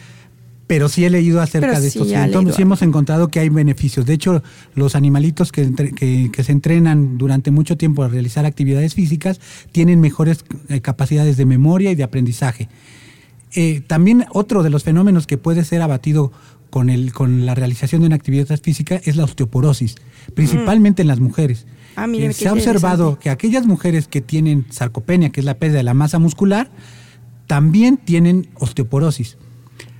pero 0.69 0.87
sí 0.87 1.03
he 1.03 1.09
leído 1.09 1.41
acerca 1.41 1.79
de 1.79 1.87
estos 1.87 2.09
síntomas 2.09 2.59
y 2.59 2.61
hemos 2.61 2.83
encontrado 2.83 3.29
que 3.29 3.39
hay 3.39 3.49
beneficios. 3.49 4.05
De 4.05 4.13
hecho, 4.13 4.43
los 4.75 4.93
animalitos 4.93 5.51
que, 5.51 5.73
que, 6.31 6.43
se 6.43 6.51
entrenan 6.51 7.17
durante 7.17 7.49
mucho 7.49 7.75
tiempo 7.75 8.03
a 8.03 8.07
realizar 8.07 8.45
actividades 8.45 8.93
físicas 8.93 9.41
tienen 9.71 9.99
mejores 9.99 10.45
eh, 10.67 10.79
capacidades 10.79 11.37
de 11.37 11.47
memoria 11.47 11.89
y 11.89 11.95
de 11.95 12.03
aprendizaje. 12.03 12.69
Eh, 13.55 13.81
también 13.85 14.25
otro 14.31 14.63
de 14.63 14.69
los 14.69 14.83
fenómenos 14.83 15.25
que 15.25 15.37
puede 15.37 15.63
ser 15.63 15.81
abatido 15.81 16.31
con, 16.69 16.89
el, 16.89 17.13
con 17.13 17.45
la 17.45 17.55
realización 17.55 18.01
de 18.01 18.07
una 18.07 18.15
actividad 18.15 18.47
física 18.61 19.01
es 19.03 19.15
la 19.15 19.23
osteoporosis, 19.23 19.95
principalmente 20.35 21.01
en 21.01 21.07
las 21.07 21.19
mujeres. 21.19 21.65
Ah, 21.95 22.07
eh, 22.13 22.33
se 22.33 22.47
ha 22.47 22.53
observado 22.53 23.17
que 23.19 23.29
aquellas 23.29 23.65
mujeres 23.65 24.07
que 24.07 24.21
tienen 24.21 24.65
sarcopenia, 24.69 25.31
que 25.31 25.41
es 25.41 25.45
la 25.45 25.55
pérdida 25.55 25.79
de 25.79 25.83
la 25.83 25.93
masa 25.93 26.19
muscular, 26.19 26.69
también 27.47 27.97
tienen 27.97 28.47
osteoporosis. 28.55 29.37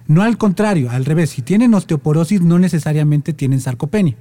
No 0.08 0.22
al 0.22 0.38
contrario, 0.38 0.90
al 0.92 1.06
revés, 1.06 1.32
si 1.32 1.42
tienen 1.42 1.74
osteoporosis 1.74 2.42
no 2.42 2.60
necesariamente 2.60 3.34
tienen 3.34 3.60
sarcopenia. 3.60 4.16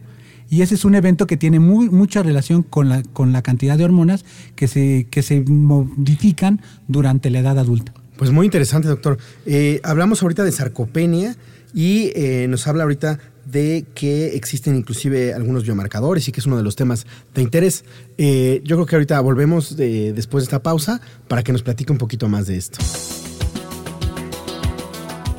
Y 0.51 0.63
ese 0.63 0.75
es 0.75 0.85
un 0.87 0.95
evento 0.95 1.27
que 1.27 1.37
tiene 1.37 1.61
muy, 1.61 1.91
mucha 1.91 2.23
relación 2.23 2.63
con 2.63 2.89
la, 2.89 3.03
con 3.03 3.33
la 3.33 3.43
cantidad 3.43 3.77
de 3.77 3.85
hormonas 3.85 4.25
que 4.55 4.67
se, 4.67 5.07
que 5.11 5.23
se 5.23 5.43
modifican 5.43 6.63
durante 6.89 7.29
la 7.31 7.41
edad 7.41 7.59
adulta. 7.59 7.93
Pues 8.19 8.33
muy 8.33 8.47
interesante, 8.47 8.89
doctor. 8.89 9.17
Eh, 9.47 9.81
hablamos 9.85 10.23
ahorita 10.23 10.43
de 10.43 10.51
sarcopenia 10.51 11.37
y 11.73 12.11
eh, 12.17 12.47
nos 12.49 12.67
habla 12.67 12.83
ahorita 12.83 13.21
de 13.47 13.87
que 13.95 14.35
existen 14.35 14.75
inclusive 14.75 15.33
algunos 15.33 15.63
biomarcadores 15.63 16.27
y 16.27 16.33
que 16.33 16.41
es 16.41 16.47
uno 16.47 16.57
de 16.57 16.65
los 16.65 16.75
temas 16.75 17.07
de 17.33 17.43
interés. 17.43 17.85
Eh, 18.19 18.61
yo 18.65 18.77
creo 18.77 18.87
que 18.87 18.97
ahorita 18.97 19.21
volvemos 19.21 19.77
después 19.77 20.43
de 20.43 20.47
esta 20.47 20.63
pausa 20.63 21.01
para 21.29 21.45
que 21.45 21.53
nos 21.53 21.63
platique 21.63 21.93
un 21.93 21.99
poquito 21.99 22.29
más 22.29 22.49
de 22.49 22.57
esto. 22.57 22.79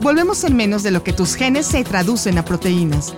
Volvemos 0.02 0.46
en 0.46 0.56
menos 0.56 0.82
de 0.82 0.92
lo 0.92 1.04
que 1.04 1.12
tus 1.12 1.36
genes 1.36 1.66
se 1.66 1.84
traducen 1.84 2.38
a 2.38 2.46
proteínas. 2.46 3.14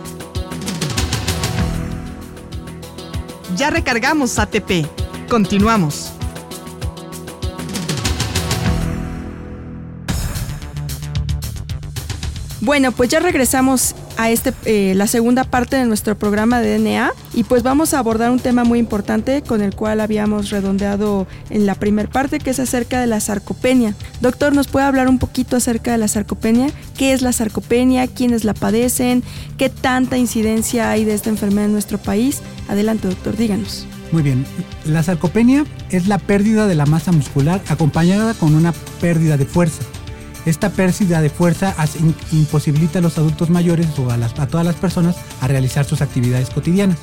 Ya 3.56 3.70
recargamos 3.70 4.40
ATP. 4.40 4.88
Continuamos. 5.30 6.12
Bueno, 12.72 12.94
pues 12.94 13.10
ya 13.10 13.20
regresamos 13.20 13.96
a 14.16 14.30
este, 14.30 14.54
eh, 14.64 14.94
la 14.96 15.06
segunda 15.06 15.44
parte 15.44 15.76
de 15.76 15.84
nuestro 15.84 16.18
programa 16.18 16.62
de 16.62 16.80
DNA 16.80 17.12
y 17.34 17.44
pues 17.44 17.64
vamos 17.64 17.94
a 17.94 18.00
abordar 18.00 18.32
un 18.32 18.40
tema 18.40 18.64
muy 18.64 18.80
importante 18.80 19.42
con 19.42 19.60
el 19.60 19.76
cual 19.76 20.00
habíamos 20.00 20.52
redondeado 20.52 21.28
en 21.50 21.66
la 21.66 21.76
primera 21.76 22.10
parte 22.10 22.40
que 22.40 22.52
es 22.52 22.62
acerca 22.62 23.02
de 23.02 23.08
la 23.08 23.20
sarcopenia. 23.20 23.94
Doctor, 24.22 24.56
¿nos 24.56 24.70
puede 24.70 24.86
hablar 24.86 25.10
un 25.10 25.20
poquito 25.20 25.58
acerca 25.58 25.92
de 25.92 25.98
la 25.98 26.08
sarcopenia? 26.08 26.70
¿Qué 26.98 27.12
es 27.12 27.22
la 27.22 27.34
sarcopenia? 27.34 28.08
¿Quiénes 28.08 28.46
la 28.46 28.54
padecen? 28.54 29.22
¿Qué 29.58 29.68
tanta 29.68 30.18
incidencia 30.18 30.92
hay 30.92 31.04
de 31.04 31.14
esta 31.14 31.30
enfermedad 31.30 31.66
en 31.66 31.74
nuestro 31.74 31.98
país? 31.98 32.42
Adelante, 32.70 33.10
doctor, 33.10 33.36
díganos. 33.36 33.86
Muy 34.14 34.24
bien, 34.24 34.46
la 34.86 35.04
sarcopenia 35.04 35.66
es 35.90 36.08
la 36.08 36.20
pérdida 36.20 36.68
de 36.68 36.76
la 36.76 36.86
masa 36.86 37.12
muscular 37.12 37.62
acompañada 37.68 38.34
con 38.34 38.56
una 38.56 38.72
pérdida 39.02 39.36
de 39.36 39.46
fuerza. 39.46 39.84
Esta 40.46 40.70
pérdida 40.72 41.22
de 41.22 41.30
fuerza 41.30 41.76
imposibilita 42.32 43.00
a 43.00 43.02
los 43.02 43.18
adultos 43.18 43.50
mayores 43.50 43.88
o 44.00 44.10
a, 44.10 44.48
todas 44.48 44.66
las 44.66 44.76
personas 44.76 45.16
a 45.40 45.48
realizar 45.48 45.86
sus 45.86 46.02
actividades 46.02 46.50
cotidianas. 46.50 46.98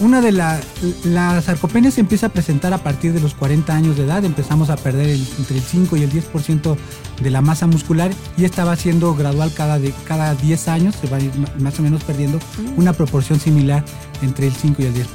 Una 0.00 0.20
de 0.20 0.32
la, 0.32 0.60
la 1.04 1.40
sarcopenia 1.42 1.90
se 1.90 2.00
empieza 2.00 2.26
a 2.26 2.28
presentar 2.30 2.72
a 2.72 2.78
partir 2.78 3.12
de 3.12 3.20
los 3.20 3.34
40 3.34 3.74
años 3.74 3.96
de 3.96 4.04
edad, 4.04 4.24
empezamos 4.24 4.68
a 4.68 4.76
perder 4.76 5.10
entre 5.10 5.56
el 5.56 5.62
5 5.62 5.96
y 5.96 6.02
el 6.02 6.10
10% 6.10 6.76
de 7.22 7.30
la 7.30 7.40
masa 7.40 7.66
muscular 7.66 8.10
y 8.36 8.44
esta 8.44 8.64
va 8.64 8.74
siendo 8.74 9.14
gradual 9.14 9.52
cada, 9.54 9.78
de, 9.78 9.94
cada 10.06 10.34
10 10.34 10.68
años, 10.68 10.96
se 10.96 11.06
va 11.06 11.18
más 11.60 11.78
o 11.78 11.82
menos 11.82 12.02
perdiendo 12.04 12.38
mm. 12.38 12.78
una 12.78 12.94
proporción 12.94 13.38
similar 13.38 13.84
entre 14.22 14.46
el 14.48 14.54
5 14.54 14.82
y 14.82 14.86
el 14.86 14.94
10%. 14.94 15.06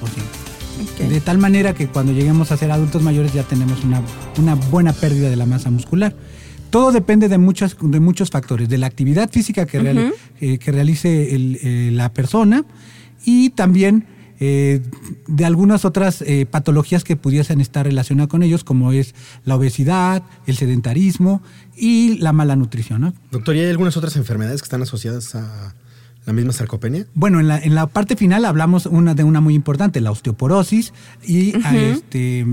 De 1.09 1.21
tal 1.21 1.37
manera 1.37 1.73
que 1.73 1.87
cuando 1.87 2.11
lleguemos 2.11 2.51
a 2.51 2.57
ser 2.57 2.71
adultos 2.71 3.01
mayores 3.01 3.33
ya 3.33 3.43
tenemos 3.43 3.83
una, 3.83 4.01
una 4.37 4.55
buena 4.55 4.93
pérdida 4.93 5.29
de 5.29 5.35
la 5.35 5.45
masa 5.45 5.71
muscular. 5.71 6.13
Todo 6.69 6.91
depende 6.91 7.29
de, 7.29 7.37
muchos, 7.37 7.77
de 7.79 7.99
muchos 7.99 8.29
factores, 8.29 8.69
de 8.69 8.77
la 8.77 8.87
actividad 8.87 9.29
física 9.31 9.65
que, 9.65 10.11
eh, 10.39 10.57
que 10.57 10.71
realice 10.71 11.29
eh, 11.31 11.91
la 11.91 12.13
persona 12.13 12.65
y 13.25 13.51
también 13.51 14.05
eh, 14.39 14.81
de 15.27 15.45
algunas 15.45 15.85
otras 15.85 16.23
patologías 16.51 17.03
que 17.03 17.15
pudiesen 17.15 17.59
estar 17.61 17.85
relacionadas 17.85 18.29
con 18.29 18.43
ellos, 18.43 18.63
como 18.63 18.91
es 18.91 19.15
la 19.45 19.55
obesidad, 19.55 20.23
el 20.45 20.57
sedentarismo 20.57 21.41
y 21.75 22.17
la 22.19 22.33
mala 22.33 22.55
nutrición. 22.55 23.15
Doctor, 23.31 23.55
¿y 23.55 23.61
hay 23.61 23.69
algunas 23.69 23.97
otras 23.97 24.15
enfermedades 24.15 24.61
que 24.61 24.65
están 24.65 24.81
asociadas 24.81 25.33
a 25.35 25.73
la 26.25 26.33
misma 26.33 26.53
sarcopenia? 26.53 27.07
Bueno, 27.15 27.39
en 27.39 27.47
la, 27.47 27.57
en 27.57 27.73
la 27.73 27.87
parte 27.87 28.15
final 28.15 28.45
hablamos 28.45 28.85
una, 28.85 29.15
de 29.15 29.23
una 29.23 29.41
muy 29.41 29.55
importante, 29.55 30.01
la 30.01 30.11
osteoporosis 30.11 30.93
y 31.25 31.53
este 31.73 32.45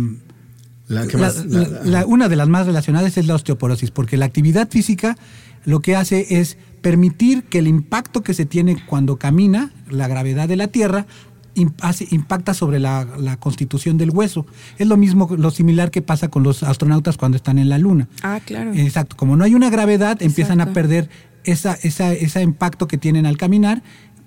una 2.07 2.29
de 2.29 2.37
las 2.37 2.49
más 2.49 2.67
relacionadas 2.67 3.17
es 3.17 3.27
la 3.27 3.35
osteoporosis, 3.35 3.91
porque 3.91 4.17
la 4.17 4.27
actividad 4.27 4.69
física 4.71 5.17
lo 5.65 5.81
que 5.81 5.97
hace 5.97 6.41
es 6.41 6.59
permitir 6.83 7.45
que 7.45 7.59
el 7.59 7.67
impacto 7.67 8.23
que 8.23 8.35
se 8.35 8.45
tiene 8.45 8.85
cuando 8.87 9.17
camina, 9.17 9.73
la 9.89 10.09
gravedad 10.09 10.49
de 10.49 10.57
la 10.57 10.69
Tierra, 10.69 11.07
impacta 11.55 12.53
sobre 12.53 12.81
la, 12.81 13.37
constitución 13.39 13.97
del 13.97 14.11
hueso. 14.11 14.47
Es 14.79 14.87
lo 14.87 14.97
mismo, 14.97 15.29
lo 15.39 15.51
similar 15.51 15.91
que 15.91 16.03
pasa 16.03 16.29
con 16.29 16.43
los 16.43 16.63
astronautas 16.63 17.17
cuando 17.17 17.37
están 17.37 17.59
en 17.59 17.69
la 17.69 17.79
Luna. 17.79 18.09
Ah, 18.23 18.41
claro. 18.45 18.75
Exacto. 18.75 19.17
Como 19.17 19.37
no 19.37 19.45
hay 19.45 19.55
una 19.55 19.71
gravedad, 19.71 20.21
empiezan 20.21 20.61
a 20.61 20.73
perder 20.73 21.09
esa, 21.45 21.75
ese 21.75 22.43
impacto 22.43 22.89
que 22.89 22.99
tienen 22.99 23.25
al 23.25 23.37
caminar 23.37 23.83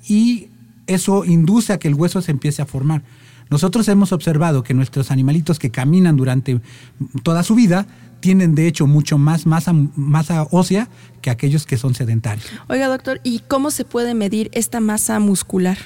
y 0.08 0.50
eso 0.88 1.26
induce 1.26 1.74
a 1.74 1.80
que 1.80 1.90
el 1.90 1.96
hueso 1.96 2.22
se 2.22 2.32
empiece 2.32 2.62
a 2.62 2.66
formar. 2.66 3.04
Nosotros 3.50 3.88
hemos 3.88 4.12
observado 4.12 4.64
que 4.64 4.74
nuestros 4.74 5.12
animalitos 5.12 5.60
que 5.60 5.72
caminan 5.72 6.18
durante 6.18 6.60
toda 7.24 7.44
su 7.44 7.56
vida 7.56 7.88
tienen 8.20 8.56
de 8.56 8.68
hecho 8.68 8.88
mucho 8.88 9.18
más 9.18 9.46
masa, 9.46 9.74
masa 9.74 10.48
ósea 10.52 10.90
que 11.22 11.30
aquellos 11.30 11.66
que 11.66 11.78
son 11.78 11.94
sedentarios. 11.94 12.48
Oiga, 12.68 12.88
doctor, 12.88 13.22
¿y 13.24 13.40
cómo 13.48 13.72
se 13.72 13.86
puede 13.86 14.14
medir 14.14 14.50
esta 14.54 14.80
masa 14.80 15.20
muscular? 15.20 15.78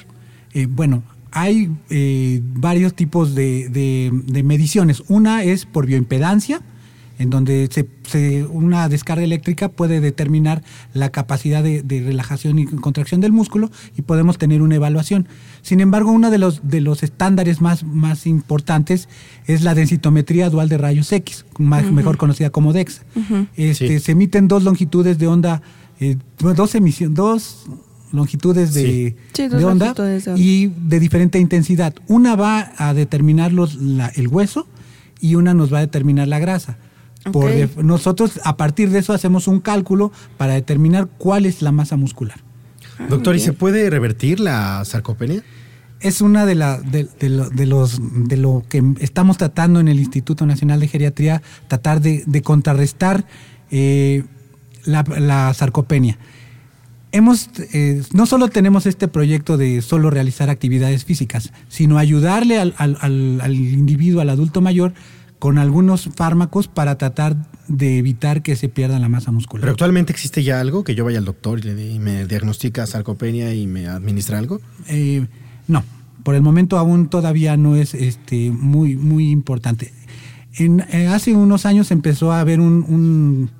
Eh, 0.54 0.66
bueno, 0.68 1.02
hay 1.30 1.70
eh, 1.90 2.40
varios 2.42 2.94
tipos 2.94 3.34
de, 3.34 4.10
mediciones. 4.44 5.02
Una 5.08 5.42
es 5.42 5.64
por 5.64 5.86
bioimpedancia, 5.86 6.60
en 7.22 7.30
donde 7.30 7.68
se, 7.70 8.44
una 8.46 8.88
descarga 8.88 9.22
eléctrica 9.22 9.68
puede 9.68 10.00
determinar 10.00 10.64
la 10.92 11.10
capacidad 11.10 11.62
de, 11.62 11.82
relajación 12.04 12.58
y 12.58 12.66
contracción 12.66 13.20
del 13.20 13.30
músculo 13.30 13.70
y 13.96 14.02
podemos 14.02 14.38
tener 14.38 14.60
una 14.60 14.74
evaluación. 14.74 15.28
Sin 15.62 15.78
embargo, 15.78 16.10
uno 16.10 16.32
de 16.32 16.38
los, 16.38 16.68
de 16.68 16.80
los 16.80 17.04
estándares 17.04 17.60
más, 17.60 17.84
más 17.84 18.26
importantes 18.26 19.08
es 19.46 19.62
la 19.62 19.76
densitometría 19.76 20.50
dual 20.50 20.68
de 20.68 20.78
rayos 20.78 21.12
X, 21.12 21.46
mejor 21.58 22.16
conocida 22.16 22.50
como 22.50 22.72
DEXA. 22.72 23.02
este, 23.56 24.00
Se 24.00 24.12
emiten 24.12 24.48
dos 24.48 24.64
longitudes 24.64 25.16
de 25.18 25.28
onda, 25.28 25.62
eh, 26.00 26.16
dos 26.38 26.74
emisiones, 26.74 27.16
dos 27.16 27.66
longitudes 28.10 28.74
de, 28.74 29.14
onda 29.64 29.94
y 30.36 30.66
de 30.66 30.98
diferente 30.98 31.38
intensidad. 31.38 31.94
Una 32.08 32.34
va 32.34 32.72
a 32.76 32.94
determinar 32.94 33.52
el 34.16 34.28
hueso 34.28 34.66
y 35.20 35.36
una 35.36 35.54
nos 35.54 35.72
va 35.72 35.78
a 35.78 35.82
determinar 35.82 36.26
la 36.26 36.40
grasa 36.40 36.78
nosotros 37.82 38.40
a 38.44 38.56
partir 38.56 38.90
de 38.90 38.98
eso 38.98 39.12
hacemos 39.12 39.48
un 39.48 39.60
cálculo 39.60 40.12
para 40.36 40.54
determinar 40.54 41.08
cuál 41.18 41.46
es 41.46 41.62
la 41.62 41.72
masa 41.72 41.96
muscular. 41.96 42.40
Ah, 42.98 43.06
Doctor, 43.08 43.36
¿y 43.36 43.40
se 43.40 43.52
puede 43.52 43.88
revertir 43.90 44.40
la 44.40 44.84
sarcopenia? 44.84 45.42
Es 46.00 46.20
una 46.20 46.46
de, 46.46 46.56
la, 46.56 46.80
de, 46.80 47.08
los, 47.28 48.00
de 48.28 48.36
lo 48.36 48.64
que 48.68 48.82
estamos 48.98 49.38
tratando 49.38 49.78
en 49.78 49.86
el 49.86 50.00
Instituto 50.00 50.46
Nacional 50.46 50.80
de 50.80 50.88
Geriatría, 50.88 51.42
tratar 51.68 52.00
de, 52.00 52.42
contrarrestar 52.42 53.24
eh, 53.70 54.24
la, 54.84 55.54
sarcopenia. 55.54 56.18
Hemos, 57.12 57.50
eh, 57.72 58.02
no 58.12 58.26
solo 58.26 58.48
tenemos 58.48 58.86
este 58.86 59.06
proyecto 59.06 59.56
de 59.56 59.80
solo 59.80 60.10
realizar 60.10 60.50
actividades 60.50 61.04
físicas, 61.04 61.52
sino 61.68 61.98
ayudarle 61.98 62.58
al, 62.58 62.74
al 62.78 63.54
individuo, 63.54 64.22
al 64.22 64.30
adulto 64.30 64.60
mayor, 64.60 64.94
con 65.42 65.58
algunos 65.58 66.08
fármacos 66.14 66.68
para 66.68 66.98
tratar 66.98 67.34
de 67.66 67.98
evitar 67.98 68.42
que 68.42 68.54
se 68.54 68.68
pierda 68.68 69.00
la 69.00 69.08
masa 69.08 69.32
muscular. 69.32 69.62
¿Pero 69.62 69.72
actualmente 69.72 70.12
existe 70.12 70.44
ya 70.44 70.60
algo 70.60 70.84
que 70.84 70.94
yo 70.94 71.04
vaya 71.04 71.18
al 71.18 71.24
doctor 71.24 71.66
y, 71.66 71.98
me 71.98 72.28
diagnostica 72.28 72.86
sarcopenia 72.86 73.52
y 73.52 73.66
me 73.66 73.88
administra 73.88 74.38
algo? 74.38 74.60
Eh, 74.86 75.26
no, 75.66 75.82
por 76.22 76.36
el 76.36 76.42
momento 76.42 76.78
aún 76.78 77.08
todavía 77.08 77.56
no 77.56 77.74
es 77.74 77.92
este, 77.92 78.52
muy, 78.52 78.94
muy 78.94 79.30
importante. 79.30 79.92
En, 80.54 80.84
eh, 80.92 81.08
hace 81.08 81.34
unos 81.34 81.66
años 81.66 81.90
empezó 81.90 82.30
a 82.30 82.38
haber 82.38 82.60
un, 82.60 83.50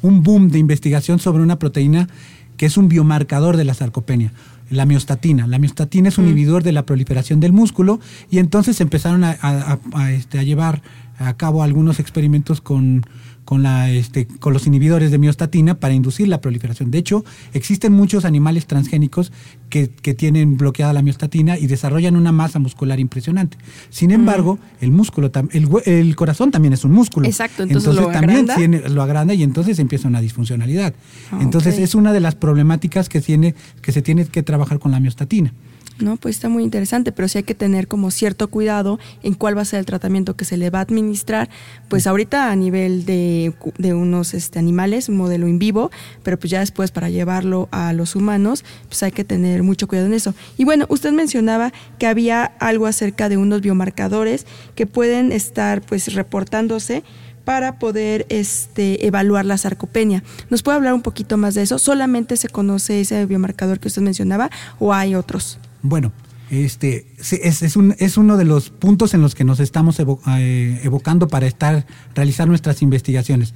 un, 0.00 0.22
boom 0.22 0.48
de 0.48 0.58
investigación 0.58 1.18
sobre 1.18 1.42
una 1.42 1.58
proteína 1.58 2.08
que 2.56 2.64
es 2.64 2.78
un 2.78 2.88
biomarcador 2.88 3.58
de 3.58 3.64
la 3.66 3.74
sarcopenia 3.74 4.32
la 4.70 4.86
miostatina. 4.86 5.46
La 5.46 5.58
miostatina 5.58 6.08
es 6.08 6.18
un 6.18 6.24
mm. 6.24 6.28
inhibidor 6.28 6.62
de 6.62 6.72
la 6.72 6.84
proliferación 6.84 7.40
del 7.40 7.52
músculo 7.52 8.00
y 8.30 8.38
entonces 8.38 8.80
empezaron 8.80 9.22
a, 9.24 9.78
este, 10.10 10.38
a 10.38 10.42
llevar 10.42 10.82
a 11.18 11.34
cabo 11.36 11.62
algunos 11.62 12.00
experimentos 12.00 12.60
con, 12.60 13.04
con, 13.46 13.62
la, 13.62 13.90
este, 13.90 14.26
con 14.26 14.52
los 14.52 14.66
inhibidores 14.66 15.10
de 15.10 15.18
miostatina 15.18 15.76
para 15.76 15.94
inducir 15.94 16.28
la 16.28 16.40
proliferación. 16.40 16.90
De 16.90 16.98
hecho, 16.98 17.24
existen 17.54 17.92
muchos 17.92 18.24
animales 18.24 18.66
transgénicos 18.66 19.32
que, 19.70 19.86
tienen 20.16 20.56
bloqueada 20.56 20.92
la 20.92 21.02
miostatina 21.02 21.58
y 21.58 21.66
desarrollan 21.66 22.16
una 22.16 22.32
masa 22.32 22.58
muscular 22.58 22.98
impresionante. 22.98 23.58
Sin 23.90 24.10
embargo, 24.10 24.58
el 24.80 24.90
músculo, 24.90 25.30
el, 25.52 25.68
el, 25.84 26.16
corazón 26.16 26.50
también 26.50 26.72
es 26.72 26.84
un 26.84 26.92
músculo. 26.92 27.26
Exacto, 27.26 27.62
entonces, 27.62 27.94
lo 27.94 28.08
también 28.08 28.46
Tiene, 28.56 28.88
lo 28.88 29.02
agranda 29.02 29.34
y 29.34 29.42
entonces 29.42 29.78
empieza 29.78 30.08
una 30.08 30.20
disfuncionalidad. 30.20 30.94
Ah, 31.30 31.38
entonces 31.40 31.78
es 31.78 31.94
una 31.94 32.12
de 32.12 32.20
las 32.20 32.34
problemáticas 32.34 33.08
que, 33.08 33.20
tiene, 33.20 33.54
que 33.82 33.92
se 33.92 34.02
tiene 34.02 34.24
que 34.24 34.42
trabajar 34.42 34.78
con 34.78 34.90
la 34.90 35.00
miostatina. 35.00 35.52
¿No? 35.98 36.16
Pues 36.16 36.36
está 36.36 36.48
muy 36.48 36.62
interesante, 36.62 37.12
pero 37.12 37.28
sí 37.28 37.38
hay 37.38 37.44
que 37.44 37.54
tener 37.54 37.88
como 37.88 38.10
cierto 38.10 38.48
cuidado 38.48 38.98
en 39.22 39.34
cuál 39.34 39.56
va 39.56 39.62
a 39.62 39.64
ser 39.64 39.80
el 39.80 39.86
tratamiento 39.86 40.36
que 40.36 40.44
se 40.44 40.56
le 40.56 40.70
va 40.70 40.80
a 40.80 40.82
administrar, 40.82 41.48
pues 41.88 42.06
ahorita 42.06 42.50
a 42.50 42.56
nivel 42.56 43.04
de, 43.04 43.54
de 43.78 43.94
unos 43.94 44.34
este, 44.34 44.58
animales, 44.58 45.08
un 45.08 45.16
modelo 45.16 45.48
in 45.48 45.58
vivo, 45.58 45.90
pero 46.22 46.38
pues 46.38 46.50
ya 46.50 46.60
después 46.60 46.90
para 46.90 47.08
llevarlo 47.08 47.68
a 47.70 47.92
los 47.92 48.16
humanos, 48.16 48.64
pues 48.88 49.02
hay 49.02 49.12
que 49.12 49.24
tener 49.24 49.62
mucho 49.62 49.88
cuidado 49.88 50.06
en 50.08 50.14
eso. 50.14 50.34
Y 50.56 50.64
bueno, 50.64 50.86
usted 50.88 51.12
mencionaba 51.12 51.72
que 51.98 52.06
había 52.06 52.44
algo 52.44 52.86
acerca 52.86 53.28
de 53.28 53.36
unos 53.36 53.60
biomarcadores 53.60 54.46
que 54.74 54.86
pueden 54.86 55.32
estar 55.32 55.82
pues 55.82 56.12
reportándose 56.14 57.02
para 57.44 57.78
poder 57.78 58.26
este, 58.28 59.06
evaluar 59.06 59.44
la 59.44 59.56
sarcopenia. 59.56 60.24
¿Nos 60.50 60.64
puede 60.64 60.76
hablar 60.76 60.94
un 60.94 61.02
poquito 61.02 61.36
más 61.36 61.54
de 61.54 61.62
eso? 61.62 61.78
¿Solamente 61.78 62.36
se 62.36 62.48
conoce 62.48 63.00
ese 63.00 63.24
biomarcador 63.24 63.78
que 63.78 63.86
usted 63.86 64.02
mencionaba 64.02 64.50
o 64.80 64.92
hay 64.92 65.14
otros? 65.14 65.60
Bueno, 65.88 66.12
este 66.50 67.06
es, 67.18 68.16
uno 68.16 68.36
de 68.36 68.44
los 68.44 68.70
puntos 68.70 69.14
en 69.14 69.22
los 69.22 69.34
que 69.34 69.44
nos 69.44 69.60
estamos 69.60 70.00
eh, 70.00 70.80
evocando 70.84 71.28
para 71.28 71.46
estar 71.46 71.86
realizar 72.14 72.46
nuestras 72.46 72.82
investigaciones. 72.82 73.54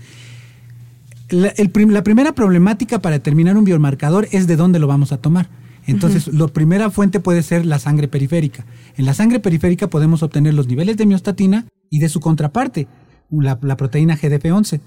La, 1.28 2.02
primera 2.02 2.32
problemática 2.32 3.00
para 3.00 3.16
determinar 3.16 3.56
un 3.56 3.64
biomarcador 3.64 4.26
es 4.32 4.48
de 4.48 4.56
dónde 4.56 4.80
lo 4.80 4.88
vamos 4.88 5.12
a 5.12 5.18
tomar. 5.18 5.48
Entonces, 5.86 6.28
la 6.28 6.48
primera 6.48 6.90
fuente 6.90 7.20
puede 7.20 7.42
ser 7.42 7.64
la 7.64 7.78
sangre 7.78 8.08
periférica. 8.08 8.64
En 8.96 9.06
la 9.06 9.14
sangre 9.14 9.40
periférica 9.40 9.88
podemos 9.88 10.22
obtener 10.22 10.54
los 10.54 10.66
niveles 10.66 10.96
de 10.96 11.06
miostatina 11.06 11.66
y 11.88 12.00
de 12.00 12.08
su 12.08 12.20
contraparte, 12.20 12.88
la, 13.30 13.58
proteína 13.58 14.16
GDP11. 14.16 14.80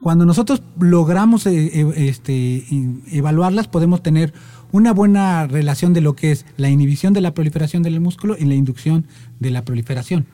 Cuando 0.00 0.26
nosotros 0.26 0.62
logramos 0.78 1.46
eh, 1.46 1.80
eh, 1.80 1.92
este, 1.96 2.64
evaluarlas, 3.10 3.68
podemos 3.68 4.02
tener 4.02 4.34
una 4.72 4.92
buena 4.92 5.46
relación 5.46 5.92
de 5.92 6.00
lo 6.00 6.16
que 6.16 6.32
es 6.32 6.44
la 6.56 6.68
inhibición 6.68 7.12
de 7.12 7.20
la 7.20 7.32
proliferación 7.32 7.82
del 7.82 8.00
músculo 8.00 8.36
y 8.38 8.44
la 8.44 8.54
inducción 8.54 9.06
de 9.38 9.50
la 9.50 9.64
proliferación. 9.64 10.26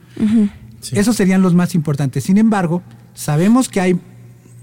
Esos 0.91 1.15
serían 1.15 1.41
los 1.41 1.53
más 1.53 1.75
importantes. 1.75 2.23
Sin 2.23 2.37
embargo, 2.37 2.81
sabemos 3.13 3.69
que 3.69 3.81
hay, 3.81 3.99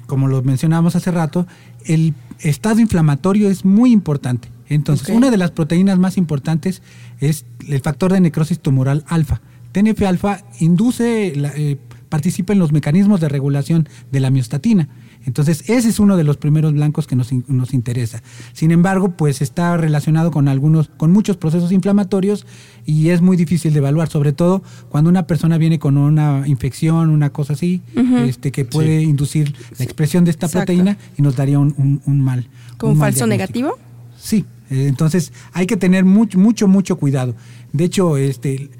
como 0.06 0.26
lo 0.26 0.42
mencionábamos 0.42 0.96
hace 0.96 1.10
rato, 1.12 1.46
el 1.84 2.14
estado 2.40 2.80
inflamatorio 2.80 3.48
es 3.48 3.64
muy 3.64 3.92
importante. 3.92 4.48
Entonces, 4.68 5.08
una 5.08 5.30
de 5.30 5.36
las 5.36 5.50
proteínas 5.50 5.98
más 5.98 6.16
importantes 6.16 6.82
es 7.20 7.46
el 7.66 7.80
factor 7.80 8.12
de 8.12 8.20
necrosis 8.20 8.60
tumoral 8.60 9.04
alfa. 9.08 9.40
TNF-alfa 9.72 10.44
induce, 10.60 11.32
eh, 11.36 11.78
participa 12.08 12.52
en 12.52 12.58
los 12.58 12.72
mecanismos 12.72 13.20
de 13.20 13.28
regulación 13.28 13.88
de 14.10 14.20
la 14.20 14.30
miostatina. 14.30 14.88
Entonces, 15.26 15.68
ese 15.68 15.88
es 15.88 15.98
uno 16.00 16.16
de 16.16 16.24
los 16.24 16.36
primeros 16.36 16.72
blancos 16.72 17.06
que 17.06 17.16
nos, 17.16 17.32
interesa. 17.72 18.22
Sin 18.52 18.70
embargo, 18.70 19.10
pues 19.10 19.42
está 19.42 19.76
relacionado 19.76 20.30
con 20.30 20.48
algunos, 20.48 20.88
con 20.96 21.12
muchos 21.12 21.36
procesos 21.36 21.72
inflamatorios 21.72 22.46
y 22.86 23.10
es 23.10 23.20
muy 23.20 23.36
difícil 23.36 23.72
de 23.72 23.78
evaluar, 23.78 24.08
sobre 24.08 24.32
todo 24.32 24.62
cuando 24.88 25.10
una 25.10 25.26
persona 25.26 25.58
viene 25.58 25.78
con 25.78 25.96
una 25.98 26.44
infección, 26.46 27.10
una 27.10 27.30
cosa 27.30 27.52
así, 27.52 27.82
este, 28.26 28.52
que 28.52 28.64
puede 28.64 29.02
inducir 29.02 29.54
la 29.78 29.84
expresión 29.84 30.24
de 30.24 30.30
esta 30.30 30.48
proteína 30.48 30.96
y 31.16 31.22
nos 31.22 31.36
daría 31.36 31.58
un, 31.58 32.00
mal. 32.06 32.48
¿Con 32.78 32.92
un 32.92 32.98
falso 32.98 33.26
negativo? 33.26 33.76
Sí, 34.18 34.44
eh, 34.70 34.86
entonces 34.88 35.32
hay 35.52 35.66
que 35.66 35.76
tener 35.76 36.04
mucho, 36.04 36.38
mucho, 36.38 36.68
mucho 36.68 36.96
cuidado. 36.96 37.34
De 37.72 37.84
hecho, 37.84 38.16
este, 38.16 38.70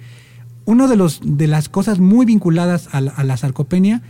uno 0.69 0.87
de 0.87 0.97
los 0.97 1.21
de 1.25 1.47
las 1.47 1.71
cosas 1.71 1.99
muy 1.99 2.27
vinculadas 2.27 2.91
a 2.93 3.01
la 3.01 3.37
sarcopenia 3.39 4.03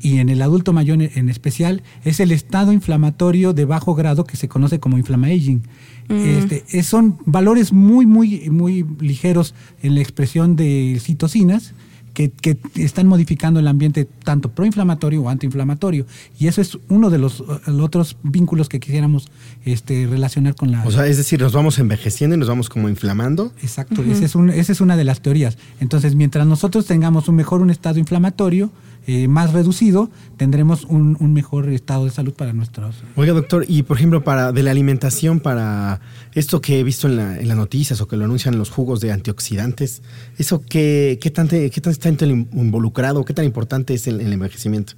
y 0.00 0.16
en 0.16 0.30
el 0.30 0.40
adulto 0.40 0.72
mayor 0.72 1.02
en 1.02 1.28
especial 1.28 1.82
es 2.04 2.20
el 2.20 2.32
estado 2.32 2.72
inflamatorio 2.72 3.52
de 3.52 3.66
bajo 3.66 3.94
grado 3.94 4.24
que 4.24 4.38
se 4.38 4.48
conoce 4.48 4.80
como 4.80 4.96
inflammaging. 4.96 5.62
Mm. 6.08 6.14
Este, 6.14 6.82
son 6.82 7.18
valores 7.26 7.74
muy, 7.74 8.06
muy, 8.06 8.48
muy 8.48 8.86
ligeros 8.98 9.54
en 9.82 9.94
la 9.94 10.00
expresión 10.00 10.56
de 10.56 10.98
citocinas 11.02 11.74
que, 12.16 12.58
están 12.76 13.06
modificando 13.06 13.60
el 13.60 13.68
ambiente 13.68 14.08
tanto 14.24 14.50
proinflamatorio 14.50 15.22
o 15.22 15.28
antiinflamatorio. 15.28 16.06
Y 16.38 16.46
eso 16.46 16.62
es 16.62 16.78
uno 16.88 17.10
de 17.10 17.18
los, 17.18 17.44
otros 17.80 18.16
vínculos 18.22 18.70
que 18.70 18.80
quisiéramos 18.80 19.28
este, 19.66 20.06
relacionar 20.06 20.54
con 20.54 20.72
la... 20.72 20.84
O 20.86 20.90
sea, 20.90 21.06
es 21.06 21.18
decir, 21.18 21.40
nos 21.42 21.52
vamos 21.52 21.78
envejeciendo 21.78 22.34
y 22.34 22.38
nos 22.38 22.48
vamos 22.48 22.70
como 22.70 22.88
inflamando. 22.88 23.52
Exacto, 23.62 24.02
esa, 24.02 24.24
es 24.24 24.34
esa 24.34 24.72
es 24.72 24.80
una 24.80 24.96
de 24.96 25.04
las 25.04 25.20
teorías. 25.20 25.58
Entonces, 25.78 26.14
mientras 26.14 26.46
nosotros 26.46 26.86
tengamos 26.86 27.28
un 27.28 27.36
mejor 27.36 27.60
un 27.60 27.68
estado 27.68 27.98
inflamatorio, 27.98 28.70
eh, 29.08 29.28
más 29.28 29.52
reducido, 29.52 30.10
tendremos 30.36 30.82
un, 30.82 31.16
mejor 31.32 31.68
estado 31.68 32.06
de 32.06 32.10
salud 32.10 32.32
para 32.32 32.52
nuestros. 32.52 32.96
Oiga, 33.14 33.34
doctor, 33.34 33.64
y 33.68 33.84
por 33.84 33.98
ejemplo, 33.98 34.24
para 34.24 34.50
de 34.50 34.64
la 34.64 34.72
alimentación, 34.72 35.38
para 35.38 36.00
esto 36.34 36.60
que 36.60 36.80
he 36.80 36.82
visto 36.82 37.06
en, 37.06 37.16
la, 37.16 37.38
en 37.38 37.46
las 37.46 37.56
noticias 37.56 38.00
o 38.00 38.08
que 38.08 38.16
lo 38.16 38.24
anuncian 38.24 38.58
los 38.58 38.70
jugos 38.70 39.00
de 39.00 39.12
antioxidantes, 39.12 40.02
¿eso 40.38 40.60
qué, 40.68 41.20
qué, 41.22 41.30
tan, 41.30 41.46
qué 41.46 41.80
tan 41.80 41.92
está 42.12 42.26
involucrado, 42.26 43.24
qué 43.24 43.34
tan 43.34 43.44
importante 43.44 43.94
es 43.94 44.06
el, 44.06 44.20
el 44.20 44.32
envejecimiento? 44.32 44.94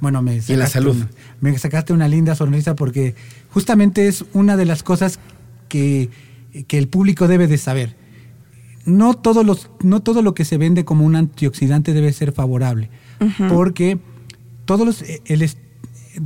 Bueno, 0.00 0.20
me 0.22 0.40
en 0.46 0.58
la 0.58 0.66
salud. 0.66 0.96
me 1.40 1.56
sacaste 1.58 1.92
una 1.92 2.08
linda 2.08 2.34
sonrisa 2.34 2.76
porque 2.76 3.14
justamente 3.50 4.08
es 4.08 4.24
una 4.32 4.56
de 4.56 4.66
las 4.66 4.82
cosas 4.82 5.18
que, 5.68 6.10
que 6.66 6.78
el 6.78 6.88
público 6.88 7.28
debe 7.28 7.46
de 7.46 7.58
saber. 7.58 7.96
No, 8.84 9.14
todos 9.14 9.46
los, 9.46 9.70
no 9.82 10.00
todo 10.00 10.20
lo 10.20 10.34
que 10.34 10.44
se 10.44 10.58
vende 10.58 10.84
como 10.84 11.06
un 11.06 11.16
antioxidante 11.16 11.94
debe 11.94 12.12
ser 12.12 12.32
favorable 12.32 12.90
porque 13.48 13.98
todos 14.64 14.86
los, 14.86 15.04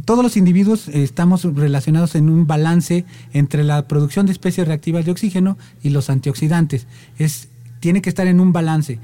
todos 0.04 0.22
los 0.22 0.36
individuos 0.36 0.88
estamos 0.88 1.44
relacionados 1.44 2.14
en 2.14 2.28
un 2.28 2.46
balance 2.46 3.04
entre 3.32 3.64
la 3.64 3.86
producción 3.88 4.26
de 4.26 4.32
especies 4.32 4.66
reactivas 4.66 5.04
de 5.04 5.10
oxígeno 5.10 5.58
y 5.82 5.90
los 5.90 6.10
antioxidantes. 6.10 6.86
Es, 7.18 7.48
tiene 7.80 8.02
que 8.02 8.08
estar 8.08 8.26
en 8.26 8.40
un 8.40 8.52
balance. 8.52 8.98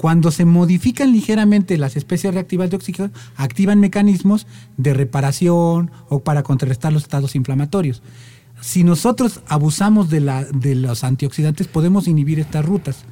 Cuando 0.00 0.30
se 0.30 0.46
modifican 0.46 1.12
ligeramente 1.12 1.76
las 1.76 1.94
especies 1.94 2.32
reactivas 2.32 2.70
de 2.70 2.76
oxígeno, 2.76 3.10
activan 3.36 3.80
mecanismos 3.80 4.46
de 4.78 4.94
reparación 4.94 5.90
o 6.08 6.20
para 6.20 6.42
contrarrestar 6.42 6.90
los 6.90 7.02
estados 7.02 7.34
inflamatorios. 7.34 8.00
Si 8.62 8.82
nosotros 8.82 9.42
abusamos 9.46 10.08
de, 10.08 10.20
la, 10.20 10.44
de 10.44 10.74
los 10.74 11.04
antioxidantes, 11.04 11.68
podemos 11.68 12.08
inhibir 12.08 12.40
estas 12.40 12.64
rutas 12.64 13.04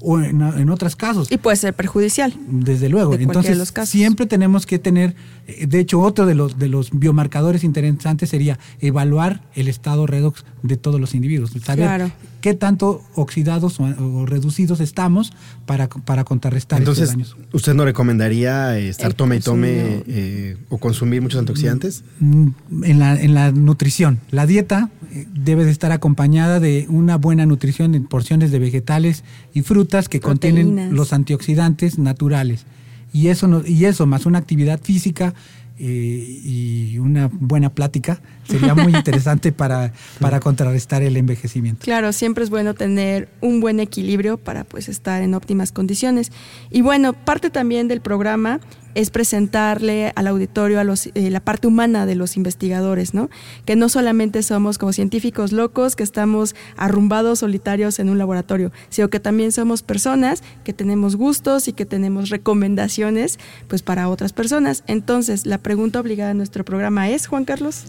o 0.00 0.18
en, 0.18 0.40
en 0.40 0.70
otros 0.70 0.96
casos. 0.96 1.30
Y 1.30 1.36
puede 1.36 1.58
ser 1.58 1.74
perjudicial. 1.74 2.32
Desde 2.48 2.88
luego. 2.88 3.12
Entonces, 3.14 3.72
siempre 3.84 4.24
tenemos 4.24 4.64
que 4.64 4.78
tener, 4.78 5.14
eh, 5.46 5.66
de 5.66 5.78
hecho, 5.78 6.00
otro 6.00 6.24
de 6.24 6.34
los, 6.34 6.58
de 6.58 6.68
los 6.68 6.90
biomarcadores 6.90 7.64
interesantes 7.64 8.30
sería 8.30 8.58
evaluar 8.80 9.42
el 9.54 9.68
estado 9.68 10.06
redox 10.06 10.46
de 10.62 10.78
todos 10.78 11.00
los 11.00 11.14
individuos. 11.14 11.50
Saber 11.62 12.12
qué 12.40 12.54
tanto 12.54 13.02
oxidados 13.14 13.80
o, 13.80 14.26
reducidos 14.26 14.80
estamos 14.80 15.32
para, 15.66 15.88
para 15.88 16.24
contrarrestar 16.24 16.78
Entonces, 16.78 17.10
estos 17.10 17.34
daños. 17.34 17.48
¿usted 17.52 17.74
no 17.74 17.84
recomendaría 17.84 18.78
eh, 18.78 18.88
estar 18.88 19.14
tome 19.14 19.36
y 19.36 19.40
tome 19.40 20.02
eh, 20.06 20.56
o 20.68 20.78
consumir 20.78 21.22
muchos 21.22 21.40
antioxidantes? 21.40 22.04
Mm, 22.18 22.48
en 22.84 22.98
la, 22.98 23.20
en 23.20 23.34
la 23.34 23.52
nutrición. 23.52 24.20
La 24.30 24.46
dieta 24.46 24.90
debe 25.34 25.64
de 25.64 25.70
estar 25.70 25.92
acompañada 25.92 26.60
de 26.60 26.86
una 26.88 27.16
buena 27.16 27.46
nutrición 27.46 27.94
en 27.94 28.06
porciones 28.06 28.50
de 28.50 28.58
vegetales 28.58 29.24
y 29.52 29.62
frutas 29.62 30.08
que 30.08 30.20
contienen 30.20 30.94
los 30.94 31.12
antioxidantes 31.12 31.98
naturales. 31.98 32.66
Y 33.12 33.28
eso, 33.28 33.62
y 33.66 33.86
eso 33.86 34.06
más 34.06 34.26
una 34.26 34.38
actividad 34.38 34.80
física 34.80 35.34
eh, 35.82 36.40
y 36.44 36.98
una 36.98 37.30
buena 37.32 37.70
plática 37.70 38.20
sería 38.46 38.74
muy 38.74 38.94
interesante 38.96 39.50
para, 39.50 39.94
para 40.18 40.38
contrarrestar 40.38 41.02
el 41.02 41.16
envejecimiento. 41.16 41.84
Claro, 41.84 42.12
siempre 42.12 42.44
es 42.44 42.50
bueno 42.50 42.74
tener 42.74 43.30
un 43.40 43.60
buen 43.60 43.80
equilibrio 43.80 44.36
para 44.36 44.64
pues 44.64 44.90
estar 44.90 45.22
en 45.22 45.32
óptimas 45.32 45.72
condiciones. 45.72 46.32
Y 46.70 46.82
bueno, 46.82 47.14
parte 47.14 47.48
también 47.48 47.88
del 47.88 48.02
programa 48.02 48.60
es 48.94 49.10
presentarle 49.10 50.12
al 50.14 50.26
auditorio 50.26 50.80
a 50.80 50.84
los, 50.84 51.06
eh, 51.14 51.30
la 51.30 51.40
parte 51.40 51.66
humana 51.66 52.06
de 52.06 52.14
los 52.14 52.36
investigadores, 52.36 53.14
¿no? 53.14 53.30
Que 53.64 53.76
no 53.76 53.88
solamente 53.88 54.42
somos 54.42 54.78
como 54.78 54.92
científicos 54.92 55.52
locos 55.52 55.96
que 55.96 56.02
estamos 56.02 56.54
arrumbados 56.76 57.40
solitarios 57.40 57.98
en 57.98 58.10
un 58.10 58.18
laboratorio, 58.18 58.72
sino 58.88 59.08
que 59.08 59.20
también 59.20 59.52
somos 59.52 59.82
personas 59.82 60.42
que 60.64 60.72
tenemos 60.72 61.16
gustos 61.16 61.68
y 61.68 61.72
que 61.72 61.86
tenemos 61.86 62.30
recomendaciones 62.30 63.38
pues 63.68 63.82
para 63.82 64.08
otras 64.08 64.32
personas. 64.32 64.84
Entonces, 64.86 65.46
la 65.46 65.58
pregunta 65.58 66.00
obligada 66.00 66.30
a 66.30 66.34
nuestro 66.34 66.64
programa 66.64 67.10
es, 67.10 67.26
Juan 67.26 67.44
Carlos. 67.44 67.84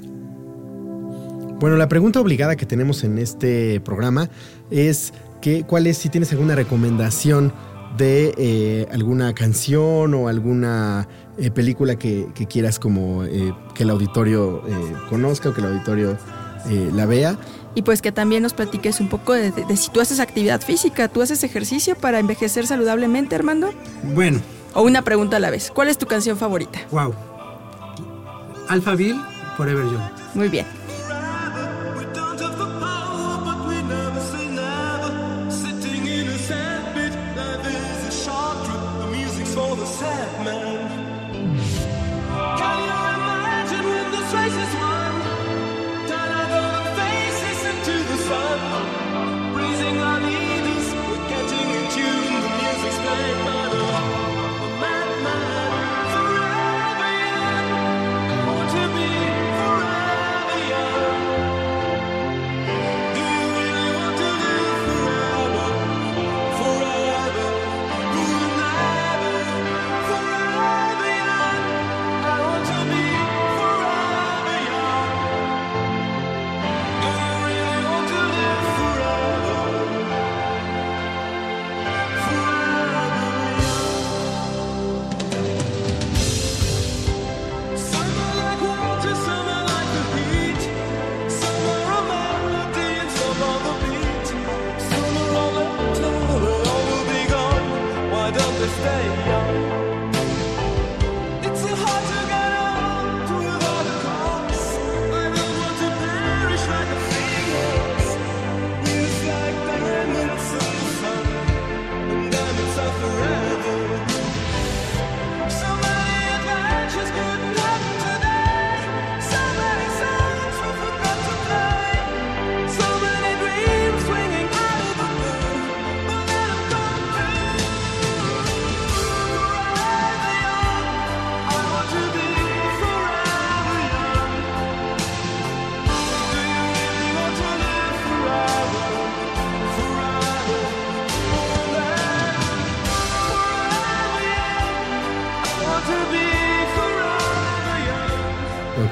Bueno, 1.60 1.76
la 1.78 1.88
pregunta 1.88 2.20
obligada 2.20 2.56
que 2.56 2.66
tenemos 2.66 3.04
en 3.04 3.20
este 3.20 3.80
programa 3.82 4.30
es 4.72 5.14
que, 5.42 5.64
cuál 5.64 5.86
es 5.86 5.98
si 5.98 6.10
tienes 6.10 6.32
alguna 6.32 6.56
recomendación 6.56 7.54
de 7.98 8.34
eh, 8.38 8.88
alguna 8.92 9.34
canción 9.34 10.14
o 10.14 10.28
alguna 10.28 11.08
eh, 11.38 11.52
película 11.52 11.96
que, 11.98 12.32
quieras 12.50 12.80
como 12.80 13.24
eh, 13.24 13.54
que 13.74 13.84
el 13.84 13.90
auditorio 13.90 14.64
conozca 15.10 15.50
o 15.50 15.54
que 15.54 15.62
el 15.62 15.68
auditorio 15.68 16.18
la 16.94 17.06
vea. 17.06 17.38
Y 17.74 17.84
pues 17.84 18.02
que 18.02 18.12
también 18.12 18.44
nos 18.44 18.54
platiques 18.54 19.00
un 19.00 19.08
poco 19.08 19.34
de, 19.34 19.54
si 19.78 19.90
tú 19.92 20.02
haces 20.02 20.20
actividad 20.20 20.62
física, 20.62 21.08
tú 21.08 21.22
haces 21.22 21.44
ejercicio 21.44 21.96
para 21.96 22.20
envejecer 22.20 22.68
saludablemente, 22.68 23.36
Armando. 23.36 23.74
Bueno. 24.14 24.42
O 24.74 24.84
una 24.84 25.02
pregunta 25.02 25.38
a 25.38 25.40
la 25.40 25.50
vez. 25.50 25.72
¿Cuál 25.74 25.90
es 25.90 25.98
tu 25.98 26.06
canción 26.06 26.38
favorita? 26.38 26.80
Wow. 26.92 27.14
Alphaville, 28.68 29.20
Forever 29.58 29.86
Young. 29.86 30.02
Muy 30.34 30.50
bien. 30.50 30.66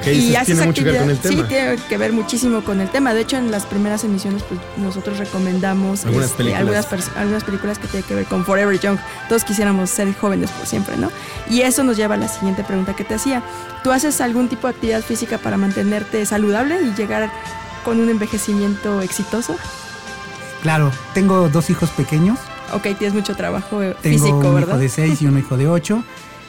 Y 0.06 0.34
tiene 0.44 0.66
mucho 0.66 0.84
que 0.84 0.90
ver 0.90 1.00
con 1.00 1.10
el 1.10 1.18
tema. 1.18 1.42
Sí, 1.42 1.48
tiene 1.48 1.76
que 1.76 1.96
ver 1.98 2.12
muchísimo 2.12 2.62
con 2.62 2.80
el 2.80 2.88
tema. 2.88 3.14
De 3.14 3.20
hecho, 3.20 3.36
en 3.36 3.50
las 3.50 3.66
primeras 3.66 4.04
emisiones, 4.04 4.42
pues 4.42 4.60
nosotros 4.76 5.18
recomendamos 5.18 6.04
algunas, 6.04 6.30
este, 6.30 6.44
películas. 6.44 6.86
Algunas, 7.16 7.44
películas 7.44 7.78
que 7.78 7.88
tienen 7.88 8.08
que 8.08 8.14
ver 8.14 8.24
con 8.26 8.44
Forever 8.44 8.78
Young. 8.78 8.98
Todos 9.28 9.44
quisiéramos 9.44 9.90
ser 9.90 10.12
jóvenes 10.14 10.50
por 10.50 10.66
siempre, 10.66 10.96
¿no? 10.96 11.10
Y 11.48 11.62
eso 11.62 11.84
nos 11.84 11.96
lleva 11.96 12.14
a 12.14 12.18
la 12.18 12.28
siguiente 12.28 12.64
pregunta 12.64 12.94
que 12.94 13.04
te 13.04 13.14
hacía. 13.14 13.42
¿Tú 13.82 13.90
haces 13.90 14.20
algún 14.20 14.48
tipo 14.48 14.66
de 14.66 14.74
actividad 14.74 15.02
física 15.02 15.38
para 15.38 15.56
mantenerte 15.56 16.24
saludable 16.26 16.80
y 16.82 16.94
llegar 16.94 17.30
con 17.84 18.00
un 18.00 18.08
envejecimiento 18.08 19.00
exitoso? 19.02 19.56
Claro, 20.62 20.92
tengo 21.14 21.48
dos 21.48 21.70
hijos 21.70 21.90
pequeños. 21.90 22.38
Ok, 22.72 22.82
tienes 22.98 23.14
mucho 23.14 23.34
trabajo 23.34 23.80
físico, 24.00 24.50
un 24.50 24.62
hijo 24.62 24.78
de 24.78 24.88
seis 24.88 25.22
y 25.22 25.26
un 25.26 25.38
hijo 25.38 25.56
de 25.56 25.68
ocho. 25.68 26.04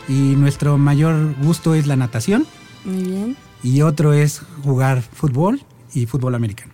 Y 0.07 0.35
nuestro 0.35 0.77
mayor 0.77 1.33
gusto 1.41 1.73
es 1.73 1.87
la 1.87 1.95
natación. 1.95 2.45
Muy 2.83 3.03
bien. 3.03 3.37
Y 3.63 3.81
otro 3.81 4.13
es 4.13 4.41
jugar 4.63 5.01
fútbol 5.01 5.61
y 5.93 6.05
fútbol 6.05 6.35
americano. 6.35 6.73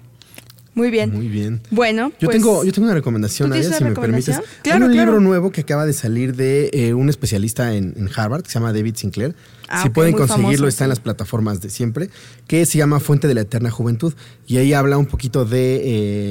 Muy 0.78 0.92
bien. 0.92 1.12
Muy 1.12 1.28
bien. 1.28 1.60
Bueno, 1.72 2.12
yo 2.20 2.28
pues, 2.28 2.38
tengo 2.38 2.64
yo 2.64 2.72
tengo 2.72 2.86
una 2.86 2.94
recomendación, 2.94 3.50
Nadia, 3.50 3.74
si 3.74 3.84
me 3.84 3.96
permites. 3.96 4.40
Claro, 4.62 4.86
Hay 4.86 4.92
un 4.92 4.96
libro 4.96 5.20
nuevo 5.20 5.52
que 5.52 5.62
acaba 5.62 5.88
de 5.88 5.94
salir 5.94 6.36
de 6.36 6.70
eh, 6.72 6.94
un 6.94 7.10
especialista 7.10 7.74
en, 7.74 8.08
Harvard 8.16 8.44
que 8.44 8.52
se 8.52 8.60
llama 8.60 8.74
David 8.74 8.96
Sinclair. 8.96 9.36
Ah, 9.70 9.82
si 9.82 9.90
pueden 9.90 10.14
conseguirlo, 10.14 10.68
está 10.68 10.86
en 10.86 10.90
las 10.90 11.00
plataformas 11.00 11.62
de 11.62 11.72
siempre, 11.72 12.12
que 12.46 12.64
se 12.68 12.78
llama 12.78 13.00
Fuente 13.00 13.28
de 13.28 13.34
la 13.34 13.42
Eterna 13.42 13.72
Juventud. 13.72 14.14
Y 14.46 14.58
ahí 14.58 14.74
habla 14.74 15.00
un 15.00 15.08
poquito 15.08 15.46
de 15.46 15.82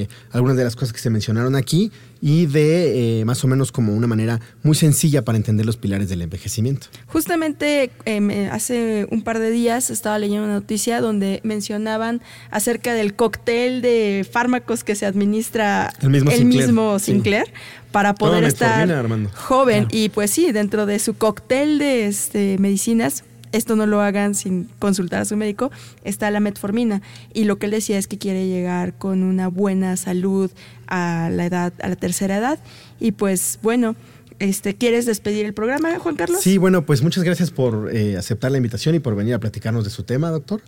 eh, 0.03 0.09
algunas 0.31 0.57
de 0.57 0.62
las 0.62 0.77
cosas 0.77 0.93
que 0.93 1.01
se 1.01 1.11
mencionaron 1.11 1.57
aquí 1.57 1.91
y 2.21 2.47
de 2.47 3.21
eh, 3.21 3.25
más 3.25 3.45
o 3.45 3.49
menos 3.49 3.73
como 3.73 3.95
una 3.95 4.07
manera 4.07 4.41
muy 4.63 4.75
sencilla 4.75 5.25
para 5.25 5.37
entender 5.37 5.67
los 5.67 5.77
pilares 5.77 6.09
del 6.09 6.23
envejecimiento. 6.23 6.89
Justamente 7.07 7.91
em, 8.05 8.31
eh, 8.31 8.49
hace 8.51 9.07
un 9.11 9.23
par 9.23 9.39
de 9.39 9.51
días 9.51 9.91
estaba 9.91 10.19
leyendo 10.19 10.45
una 10.45 10.55
noticia 10.55 11.01
donde 11.01 11.41
mencionaban 11.45 12.23
acerca 12.51 12.95
del 12.95 13.15
cóctel 13.15 13.83
de 13.83 14.27
fármacos 14.31 14.85
que 14.85 14.95
se 14.95 15.07
administra 15.07 15.93
el 16.01 16.45
mismo 16.45 16.99
Sinclair, 16.99 17.47
para 17.93 18.15
poder 18.15 18.45
estar 18.45 18.89
joven. 19.35 19.87
Y 19.91 20.11
pues 20.11 20.31
sí, 20.31 20.53
dentro 20.53 20.87
de 20.87 20.99
su 20.99 21.15
cóctel 21.15 21.79
de 21.79 22.07
este, 22.07 22.59
medicinas 22.59 23.25
esto 23.57 23.77
no 23.77 23.87
lo 23.87 24.01
hagan 24.01 24.35
sin 24.35 24.69
consultar 24.79 25.23
a 25.23 25.25
su 25.25 25.37
médico, 25.37 25.71
está 26.05 26.31
la 26.31 26.40
metformina. 26.40 27.03
Y 27.33 27.45
lo 27.45 27.59
que 27.59 27.66
él 27.66 27.73
decía 27.73 27.99
es 27.99 28.07
que 28.07 28.19
quiere 28.19 28.49
llegar 28.49 28.95
con 28.95 29.23
una 29.23 29.49
buena 29.49 29.97
salud 29.97 30.51
a 30.87 31.31
la 31.33 31.47
edad, 31.47 31.73
a 31.81 31.88
la 31.88 31.97
tercera 31.97 32.37
edad. 32.37 32.59
Y 33.01 33.12
pues 33.12 33.59
bueno, 33.62 33.97
este, 34.38 34.75
¿quieres 34.75 35.07
despedir 35.07 35.47
el 35.47 35.55
programa, 35.55 35.99
Juan 35.99 36.16
Carlos? 36.16 36.40
Sí, 36.40 36.59
bueno, 36.59 36.85
pues 36.85 37.03
muchas 37.03 37.25
gracias 37.25 37.51
por 37.51 37.90
eh, 37.95 38.16
aceptar 38.16 38.51
la 38.51 38.59
invitación 38.59 38.95
y 38.95 38.99
por 38.99 39.16
venir 39.16 39.35
a 39.35 39.40
platicarnos 39.40 39.85
de 39.85 39.90
su 39.90 40.03
tema, 40.03 40.31
doctor. 40.31 40.61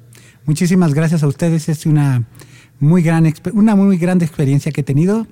Muchísimas 0.47 0.95
gracias 0.95 1.23
a 1.23 1.27
ustedes. 1.27 1.69
Es 1.69 1.85
una 1.85 2.25
muy 2.81 3.03
gran, 3.03 3.33
una 3.53 3.77
muy 3.77 3.99
grande 3.99 4.25
experiencia 4.25 4.73
que 4.73 4.81
he 4.81 4.85
tenido. 4.85 5.27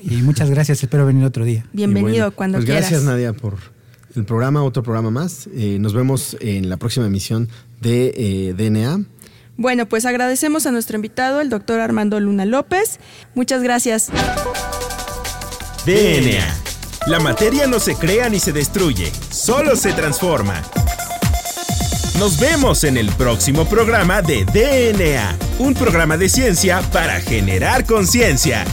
Y 0.00 0.16
muchas 0.16 0.50
gracias, 0.50 0.82
espero 0.82 1.06
venir 1.06 1.24
otro 1.24 1.44
día. 1.44 1.66
Bienvenido 1.72 2.30
cuando 2.32 2.58
pues 2.58 2.66
quieras. 2.66 2.90
Gracias, 2.90 3.04
Nadia, 3.04 3.32
por 3.32 3.73
el 4.16 4.24
programa, 4.24 4.62
otro 4.62 4.82
programa 4.82 5.10
más. 5.10 5.48
Eh, 5.54 5.78
nos 5.80 5.92
vemos 5.92 6.36
en 6.40 6.68
la 6.68 6.76
próxima 6.76 7.06
emisión 7.06 7.48
de 7.80 8.14
eh, 8.16 8.54
DNA. 8.54 9.04
Bueno, 9.56 9.86
pues 9.86 10.04
agradecemos 10.04 10.66
a 10.66 10.72
nuestro 10.72 10.96
invitado, 10.96 11.40
el 11.40 11.48
doctor 11.48 11.80
Armando 11.80 12.18
Luna 12.18 12.44
López. 12.44 12.98
Muchas 13.34 13.62
gracias. 13.62 14.10
DNA. 15.86 16.64
La 17.06 17.20
materia 17.20 17.66
no 17.66 17.78
se 17.78 17.94
crea 17.94 18.28
ni 18.28 18.40
se 18.40 18.52
destruye, 18.52 19.12
solo 19.30 19.76
se 19.76 19.92
transforma. 19.92 20.62
Nos 22.18 22.40
vemos 22.40 22.84
en 22.84 22.96
el 22.96 23.10
próximo 23.10 23.68
programa 23.68 24.22
de 24.22 24.44
DNA, 24.44 25.36
un 25.58 25.74
programa 25.74 26.16
de 26.16 26.28
ciencia 26.28 26.80
para 26.92 27.20
generar 27.20 27.84
conciencia. 27.84 28.64